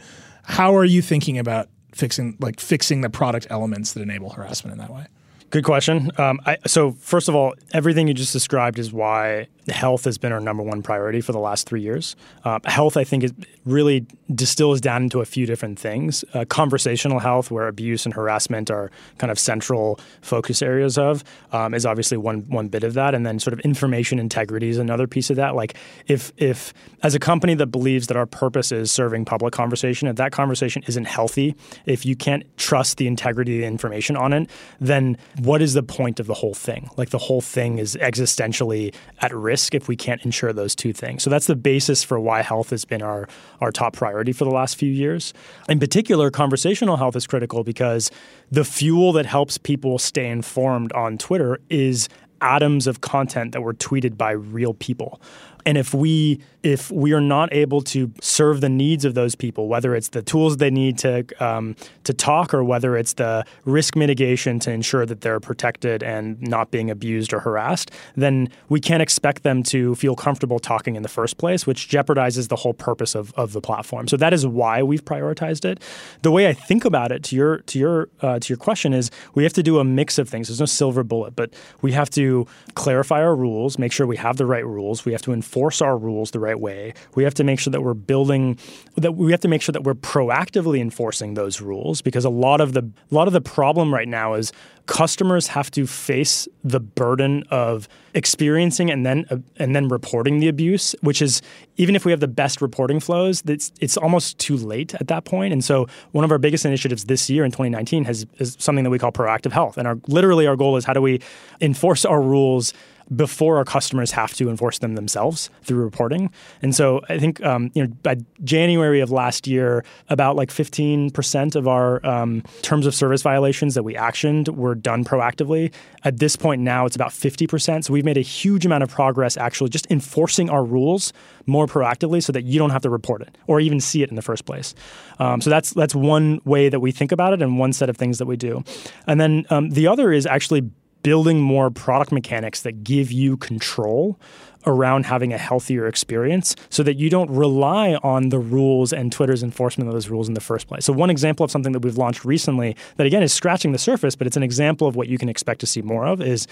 [0.44, 4.78] How are you thinking about fixing like fixing the product elements that enable harassment in
[4.78, 5.06] that way?
[5.50, 6.10] Good question.
[6.18, 10.32] Um, I, so first of all, everything you just described is why health has been
[10.32, 12.16] our number one priority for the last three years.
[12.44, 13.32] Uh, health, I think, is
[13.64, 16.24] really distills down into a few different things.
[16.34, 21.74] Uh, conversational health, where abuse and harassment are kind of central focus areas of, um,
[21.74, 25.06] is obviously one one bit of that, and then sort of information integrity is another
[25.06, 25.54] piece of that.
[25.54, 25.74] Like
[26.06, 30.16] if if as a company that believes that our purpose is serving public conversation, if
[30.16, 31.54] that conversation isn't healthy,
[31.86, 34.48] if you can't trust the integrity of the information on it,
[34.80, 36.88] then what is the point of the whole thing?
[36.96, 40.92] Like the whole thing is existentially at risk risk if we can't ensure those two
[40.92, 41.24] things.
[41.24, 43.28] So that's the basis for why health has been our,
[43.60, 45.34] our top priority for the last few years.
[45.68, 48.12] In particular, conversational health is critical because
[48.52, 52.08] the fuel that helps people stay informed on Twitter is
[52.40, 55.20] atoms of content that were tweeted by real people.
[55.68, 59.68] And if we if we are not able to serve the needs of those people,
[59.68, 63.94] whether it's the tools they need to um, to talk, or whether it's the risk
[63.94, 69.02] mitigation to ensure that they're protected and not being abused or harassed, then we can't
[69.02, 73.14] expect them to feel comfortable talking in the first place, which jeopardizes the whole purpose
[73.14, 74.08] of, of the platform.
[74.08, 75.82] So that is why we've prioritized it.
[76.22, 79.10] The way I think about it, to your to your uh, to your question, is
[79.34, 80.48] we have to do a mix of things.
[80.48, 81.52] There's no silver bullet, but
[81.82, 85.04] we have to clarify our rules, make sure we have the right rules.
[85.04, 86.94] We have to enforce our rules the right right way.
[87.14, 88.58] We have to make sure that we're building
[88.96, 92.60] that we have to make sure that we're proactively enforcing those rules because a lot
[92.60, 94.52] of the a lot of the problem right now is
[94.86, 100.48] customers have to face the burden of experiencing and then uh, and then reporting the
[100.48, 101.42] abuse, which is
[101.76, 105.24] even if we have the best reporting flows, it's it's almost too late at that
[105.24, 105.52] point.
[105.52, 108.90] And so one of our biggest initiatives this year in 2019 has is something that
[108.90, 109.76] we call proactive health.
[109.76, 111.20] And our literally our goal is how do we
[111.60, 112.72] enforce our rules
[113.14, 116.30] before our customers have to enforce them themselves through reporting.
[116.62, 121.56] And so I think um, you know by January of last year, about like 15%
[121.56, 125.72] of our um, terms of service violations that we actioned were done proactively.
[126.04, 127.84] At this point now, it's about 50%.
[127.84, 131.12] So we've made a huge amount of progress actually just enforcing our rules
[131.46, 134.16] more proactively so that you don't have to report it or even see it in
[134.16, 134.74] the first place.
[135.18, 137.96] Um, so that's that's one way that we think about it and one set of
[137.96, 138.62] things that we do.
[139.06, 140.70] And then um, the other is actually
[141.02, 144.18] building more product mechanics that give you control
[144.66, 149.42] around having a healthier experience so that you don't rely on the rules and Twitter's
[149.42, 150.84] enforcement of those rules in the first place.
[150.84, 154.14] So, one example of something that we've launched recently that, again, is scratching the surface,
[154.14, 156.46] but it's an example of what you can expect to see more of is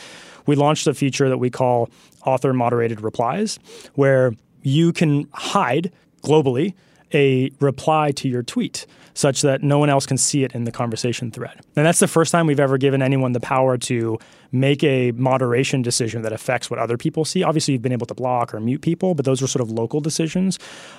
[0.46, 1.90] we launched a feature that we call
[2.24, 3.58] author moderated replies,
[3.94, 4.32] where
[4.62, 5.92] you can hide
[6.22, 6.74] globally
[7.14, 8.86] a reply to your tweet
[9.16, 11.58] such that no one else can see it in the conversation thread.
[11.74, 14.18] And that's the first time we've ever given anyone the power to
[14.52, 17.42] make a moderation decision that affects what other people see.
[17.42, 20.02] Obviously, you've been able to block or mute people, but those are sort of local
[20.02, 20.58] decisions.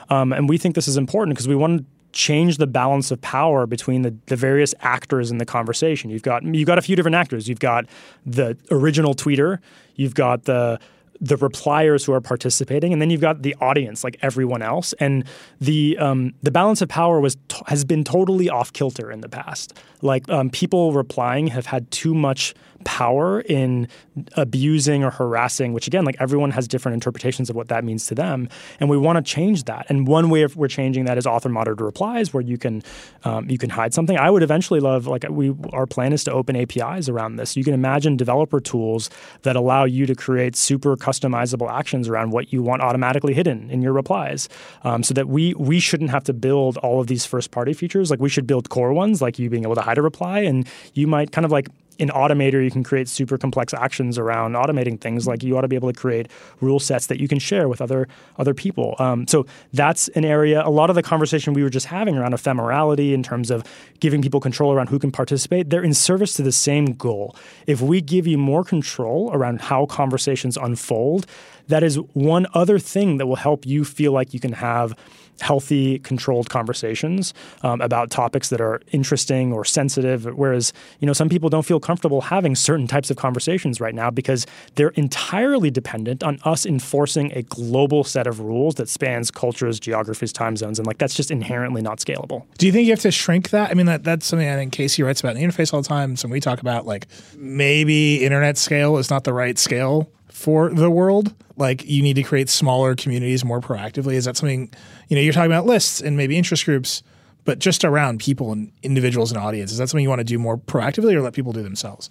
[0.09, 3.21] Um, and we think this is important because we want to change the balance of
[3.21, 6.09] power between the, the various actors in the conversation.
[6.09, 7.47] You've got you've got a few different actors.
[7.47, 7.85] You've got
[8.25, 9.59] the original tweeter,
[9.95, 10.79] you've got the
[11.19, 14.93] the repliers who are participating, and then you've got the audience, like everyone else.
[14.99, 15.23] And
[15.59, 19.29] the um, the balance of power was t- has been totally off kilter in the
[19.29, 19.77] past.
[20.01, 22.53] Like um, people replying have had too much
[22.83, 23.87] power in
[24.33, 28.15] abusing or harassing, which again, like everyone has different interpretations of what that means to
[28.15, 28.49] them,
[28.79, 29.85] and we want to change that.
[29.89, 32.81] And one way we're changing that is author monitored replies, where you can
[33.23, 34.17] um, you can hide something.
[34.17, 37.55] I would eventually love like we our plan is to open APIs around this.
[37.55, 39.09] You can imagine developer tools
[39.43, 43.81] that allow you to create super customizable actions around what you want automatically hidden in
[43.81, 44.49] your replies,
[44.83, 48.09] um, so that we we shouldn't have to build all of these first party features.
[48.09, 50.67] Like we should build core ones, like you being able to hide a reply, and
[50.93, 51.69] you might kind of like
[51.99, 55.27] in Automator, you can create super complex actions around automating things.
[55.27, 56.27] Like you ought to be able to create
[56.61, 58.95] rule sets that you can share with other other people.
[58.99, 60.65] Um, so that's an area.
[60.65, 63.63] A lot of the conversation we were just having around ephemerality in terms of
[63.99, 67.35] giving people control around who can participate, they're in service to the same goal.
[67.65, 71.25] If we give you more control around how conversations unfold,
[71.67, 74.95] that is one other thing that will help you feel like you can have
[75.41, 80.25] healthy, controlled conversations um, about topics that are interesting or sensitive.
[80.25, 84.09] Whereas, you know, some people don't feel comfortable having certain types of conversations right now
[84.09, 84.45] because
[84.75, 90.33] they're entirely dependent on us enforcing a global set of rules that spans cultures, geographies,
[90.33, 92.43] time zones, and like that's just inherently not scalable.
[92.57, 93.71] Do you think you have to shrink that?
[93.71, 95.87] I mean, that, that's something I think Casey writes about in the interface all the
[95.87, 96.15] time.
[96.15, 100.89] So we talk about like maybe internet scale is not the right scale for the
[100.89, 101.33] world?
[101.55, 104.13] Like you need to create smaller communities more proactively?
[104.13, 104.71] Is that something,
[105.07, 107.03] you know, you're talking about lists and maybe interest groups,
[107.45, 109.71] but just around people and individuals and audience.
[109.71, 112.09] Is that something you want to do more proactively or let people do themselves?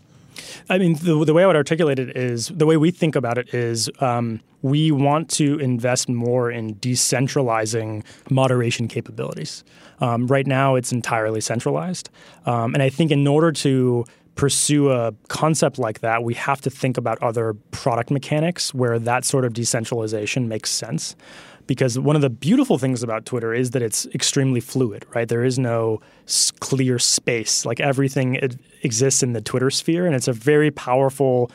[0.69, 3.39] I mean, the, the way I would articulate it is the way we think about
[3.39, 9.65] it is um, we want to invest more in decentralizing moderation capabilities.
[10.01, 12.11] Um, right now, it's entirely centralized.
[12.45, 14.05] Um, and I think in order to
[14.37, 19.25] pursue a concept like that, we have to think about other product mechanics where that
[19.25, 21.17] sort of decentralization makes sense.
[21.67, 25.29] Because one of the beautiful things about Twitter is that it's extremely fluid, right?
[25.29, 26.01] There is no
[26.61, 27.67] clear space.
[27.67, 28.39] Like everything
[28.83, 31.51] exists in the Twitter sphere, and it's a very powerful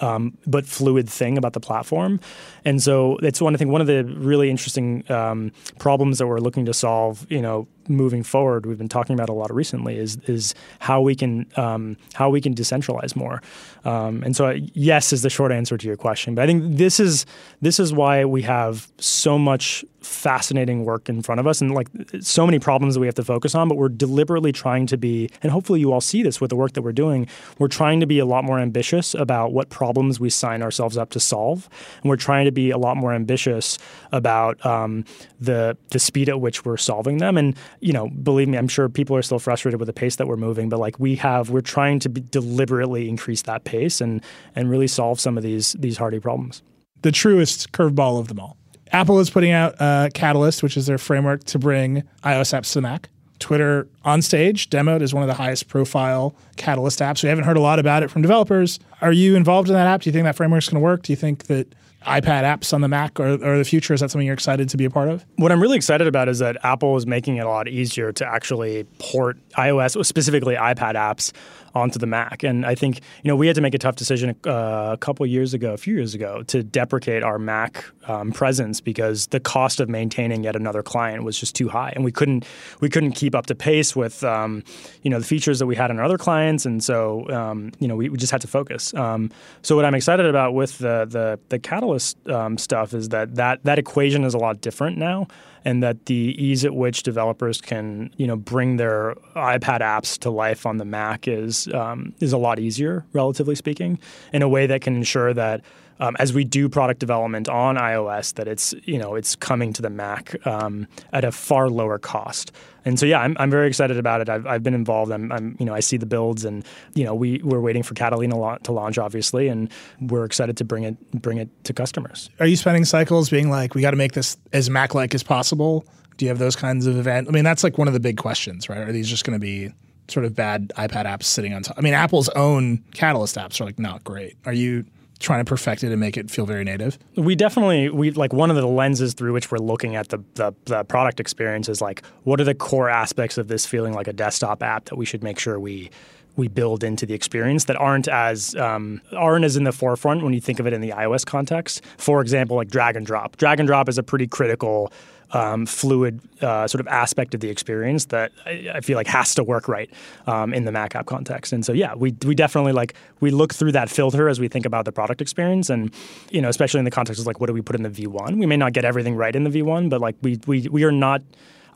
[0.00, 2.20] um, but fluid thing about the platform.
[2.64, 6.38] And so it's one I think one of the really interesting um, problems that we're
[6.38, 10.16] looking to solve, you know, moving forward, we've been talking about a lot recently, is
[10.26, 13.42] is how we can um, how we can decentralize more.
[13.84, 16.34] Um, and so, yes, is the short answer to your question.
[16.34, 17.26] But I think this is
[17.60, 21.88] this is why we have so much fascinating work in front of us, and like
[22.20, 23.68] so many problems that we have to focus on.
[23.68, 26.72] But we're deliberately trying to be, and hopefully you all see this with the work
[26.72, 27.26] that we're doing.
[27.58, 31.10] We're trying to be a lot more ambitious about what problems we sign ourselves up
[31.10, 31.68] to solve,
[32.02, 33.78] and we're trying to be a lot more ambitious
[34.12, 35.04] about um,
[35.40, 37.36] the the speed at which we're solving them.
[37.36, 40.26] And you know, believe me, I'm sure people are still frustrated with the pace that
[40.26, 44.22] we're moving, but like we have, we're trying to deliberately increase that pace and
[44.54, 46.62] and really solve some of these these hardy problems.
[47.02, 48.56] The truest curveball of them all.
[48.92, 52.80] Apple is putting out uh, Catalyst, which is their framework to bring iOS apps to
[52.80, 53.08] Mac.
[53.38, 57.22] Twitter on stage demoed as one of the highest profile Catalyst apps.
[57.22, 58.78] We haven't heard a lot about it from developers.
[59.02, 60.02] Are you involved in that app?
[60.02, 61.02] Do you think that framework is going to work?
[61.02, 61.74] Do you think that
[62.06, 63.92] iPad apps on the Mac or, or the future?
[63.92, 65.24] Is that something you're excited to be a part of?
[65.36, 68.26] What I'm really excited about is that Apple is making it a lot easier to
[68.26, 71.32] actually port iOS, specifically iPad apps,
[71.76, 72.42] onto the Mac.
[72.42, 75.24] And I think you know we had to make a tough decision uh, a couple
[75.26, 79.78] years ago, a few years ago, to deprecate our Mac um, presence because the cost
[79.78, 82.44] of maintaining yet another client was just too high, and we couldn't
[82.80, 84.64] we couldn't keep up to pace with um,
[85.02, 87.86] you know the features that we had on our other clients, and so um, you
[87.86, 88.94] know we, we, just had to focus.
[88.94, 89.30] Um,
[89.62, 93.62] so what I'm excited about with the the, the Catalyst um, stuff is that that
[93.64, 95.28] that equation is a lot different now
[95.66, 100.30] and that the ease at which developers can you know bring their iPad apps to
[100.30, 103.98] life on the Mac is um, is a lot easier, relatively speaking,
[104.32, 105.62] in a way that can ensure that
[106.00, 109.82] um, as we do product development on iOS, that it's you know it's coming to
[109.82, 112.52] the Mac um, at a far lower cost.
[112.84, 114.28] And so yeah, I'm, I'm very excited about it.
[114.28, 115.10] I've, I've been involved.
[115.10, 117.94] I'm, I'm you know I see the builds, and you know we we're waiting for
[117.94, 119.70] Catalina to launch, obviously, and
[120.00, 122.30] we're excited to bring it bring it to customers.
[122.40, 125.84] Are you spending cycles being like, we got to make this as Mac-like as possible?
[126.16, 127.28] Do you have those kinds of events?
[127.28, 128.78] I mean, that's like one of the big questions, right?
[128.78, 129.70] Are these just going to be
[130.08, 131.76] sort of bad iPad apps sitting on top?
[131.76, 134.36] I mean, Apple's own Catalyst apps are like not great.
[134.46, 134.86] Are you
[135.18, 136.98] trying to perfect it and make it feel very native?
[137.16, 140.54] We definitely we like one of the lenses through which we're looking at the, the,
[140.64, 144.12] the product experience is like what are the core aspects of this feeling like a
[144.12, 145.90] desktop app that we should make sure we
[146.36, 150.32] we build into the experience that aren't as um, aren't as in the forefront when
[150.32, 151.82] you think of it in the iOS context.
[151.96, 153.36] For example, like drag and drop.
[153.36, 154.92] Drag and drop is a pretty critical
[155.32, 159.34] um, fluid uh, sort of aspect of the experience that I, I feel like has
[159.36, 159.90] to work right
[160.26, 161.52] um, in the Mac app context.
[161.52, 164.66] And so, yeah, we we definitely like we look through that filter as we think
[164.66, 165.92] about the product experience, and
[166.30, 168.38] you know, especially in the context of like what do we put in the V1.
[168.38, 170.92] We may not get everything right in the V1, but like we we we are
[170.92, 171.22] not.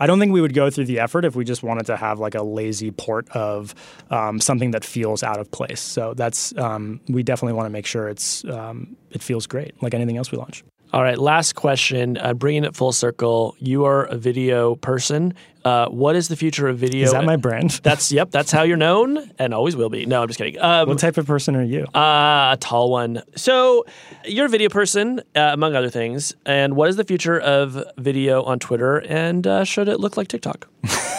[0.03, 2.19] I don't think we would go through the effort if we just wanted to have
[2.19, 3.75] like a lazy port of
[4.09, 5.81] um, something that feels out of place.
[5.81, 9.93] So that's um, we definitely want to make sure it's um, it feels great, like
[9.93, 10.65] anything else we launch.
[10.93, 12.19] All right, last question.
[12.19, 15.35] Uh, bringing it full circle, you are a video person.
[15.65, 17.05] Uh, what is the future of video?
[17.05, 17.71] Is that my brand?
[17.85, 18.33] That's yep.
[18.33, 20.05] That's how you're known, and always will be.
[20.05, 20.61] No, I'm just kidding.
[20.61, 21.85] Um, what type of person are you?
[21.95, 23.23] Uh, a tall one.
[23.37, 23.85] So
[24.25, 26.35] you're a video person, uh, among other things.
[26.45, 28.99] And what is the future of video on Twitter?
[28.99, 30.67] And uh, should it look like TikTok?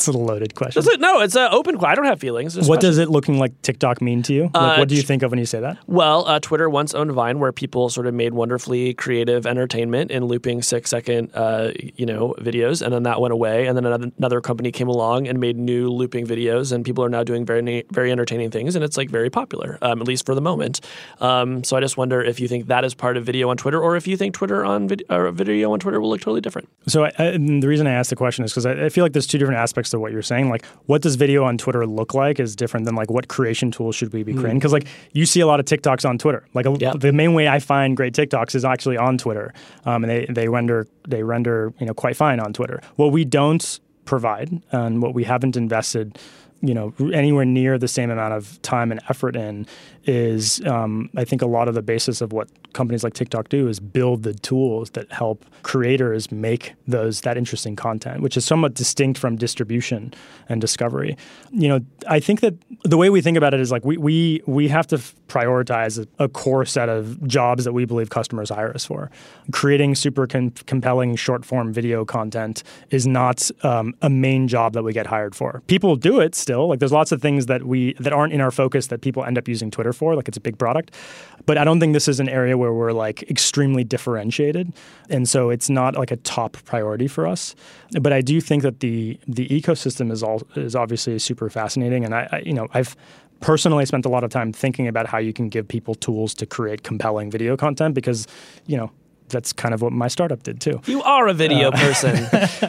[0.00, 0.82] It's a loaded question.
[0.86, 1.76] It, no, it's an open.
[1.84, 2.58] I don't have feelings.
[2.66, 4.44] What does it looking like TikTok mean to you?
[4.44, 5.76] Like, Uh, what do you think of when you say that?
[5.86, 10.24] Well, uh, Twitter once owned Vine, where people sort of made wonderfully creative entertainment in
[10.24, 13.66] looping six-second, uh, you know, videos, and then that went away.
[13.66, 17.10] And then another, another company came along and made new looping videos, and people are
[17.10, 20.34] now doing very, very entertaining things, and it's like very popular, um, at least for
[20.34, 20.80] the moment.
[21.20, 23.78] Um, so I just wonder if you think that is part of video on Twitter,
[23.82, 26.70] or if you think Twitter on vid- or video on Twitter will look totally different.
[26.86, 29.12] So I, I, the reason I asked the question is because I, I feel like
[29.12, 30.48] there's two different aspects to what you're saying.
[30.50, 33.94] Like, what does video on Twitter look like is different than like what creation tools
[33.96, 34.58] should we be creating?
[34.58, 36.44] Because like you see a lot of TikToks on Twitter.
[36.54, 36.92] Like a, Yeah.
[36.96, 39.52] the main way I find great TikToks is actually on Twitter,
[39.84, 42.80] um, and they they render they render you know quite fine on Twitter.
[42.96, 46.18] What we don't provide and what we haven't invested
[46.62, 49.66] you know anywhere near the same amount of time and effort in
[50.04, 53.68] is um, I think a lot of the basis of what companies like TikTok do
[53.68, 58.74] is build the tools that help creators make those that interesting content, which is somewhat
[58.74, 60.14] distinct from distribution
[60.48, 61.16] and discovery.
[61.50, 64.42] You know, I think that the way we think about it is like we we
[64.46, 64.98] we have to
[65.28, 69.10] prioritize a, a core set of jobs that we believe customers hire us for.
[69.52, 74.82] Creating super com- compelling short form video content is not um, a main job that
[74.82, 75.62] we get hired for.
[75.66, 76.68] People do it still.
[76.68, 79.38] Like there's lots of things that we that aren't in our focus that people end
[79.38, 80.14] up using Twitter for.
[80.14, 80.94] Like it's a big product,
[81.46, 84.72] but I don't think this is an area where we're like extremely differentiated,
[85.08, 87.54] and so it's not like a top priority for us.
[88.00, 92.14] But I do think that the the ecosystem is all is obviously super fascinating, and
[92.14, 92.96] I, I you know I've
[93.40, 96.46] personally spent a lot of time thinking about how you can give people tools to
[96.46, 98.26] create compelling video content because
[98.66, 98.90] you know
[99.30, 102.26] that's kind of what my startup did too You are a video person.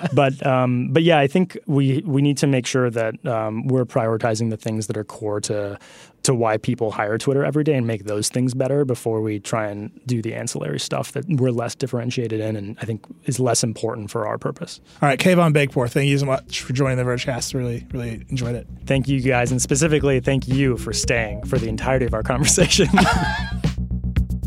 [0.14, 3.86] but um, but yeah, I think we we need to make sure that um, we're
[3.86, 5.78] prioritizing the things that are core to
[6.24, 9.68] to why people hire Twitter every day and make those things better before we try
[9.68, 13.64] and do the ancillary stuff that we're less differentiated in and I think is less
[13.64, 14.82] important for our purpose.
[15.02, 17.54] All right, Kayvon Beykpour, thank you so much for joining the Vergecast.
[17.54, 18.68] Really, really enjoyed it.
[18.86, 22.88] Thank you guys, and specifically thank you for staying for the entirety of our conversation.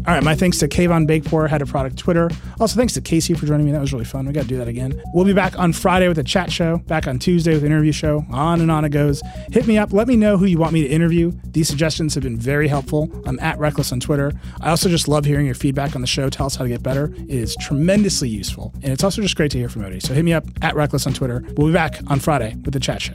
[0.07, 2.29] All right, my thanks to Kayvon Beykpour, head of product Twitter.
[2.61, 3.73] Also, thanks to Casey for joining me.
[3.73, 4.27] That was really fun.
[4.27, 5.01] We got to do that again.
[5.15, 7.93] We'll be back on Friday with a chat show, back on Tuesday with an interview
[7.93, 8.23] show.
[8.31, 9.23] On and on it goes.
[9.51, 9.95] Hit me up.
[9.95, 11.33] Let me know who you want me to interview.
[11.47, 13.11] These suggestions have been very helpful.
[13.25, 14.31] I'm at Reckless on Twitter.
[14.61, 16.29] I also just love hearing your feedback on the show.
[16.29, 17.15] Tell us how to get better.
[17.17, 18.75] It is tremendously useful.
[18.83, 20.03] And it's also just great to hear from Odie.
[20.03, 21.43] So hit me up at Reckless on Twitter.
[21.57, 23.15] We'll be back on Friday with the chat show.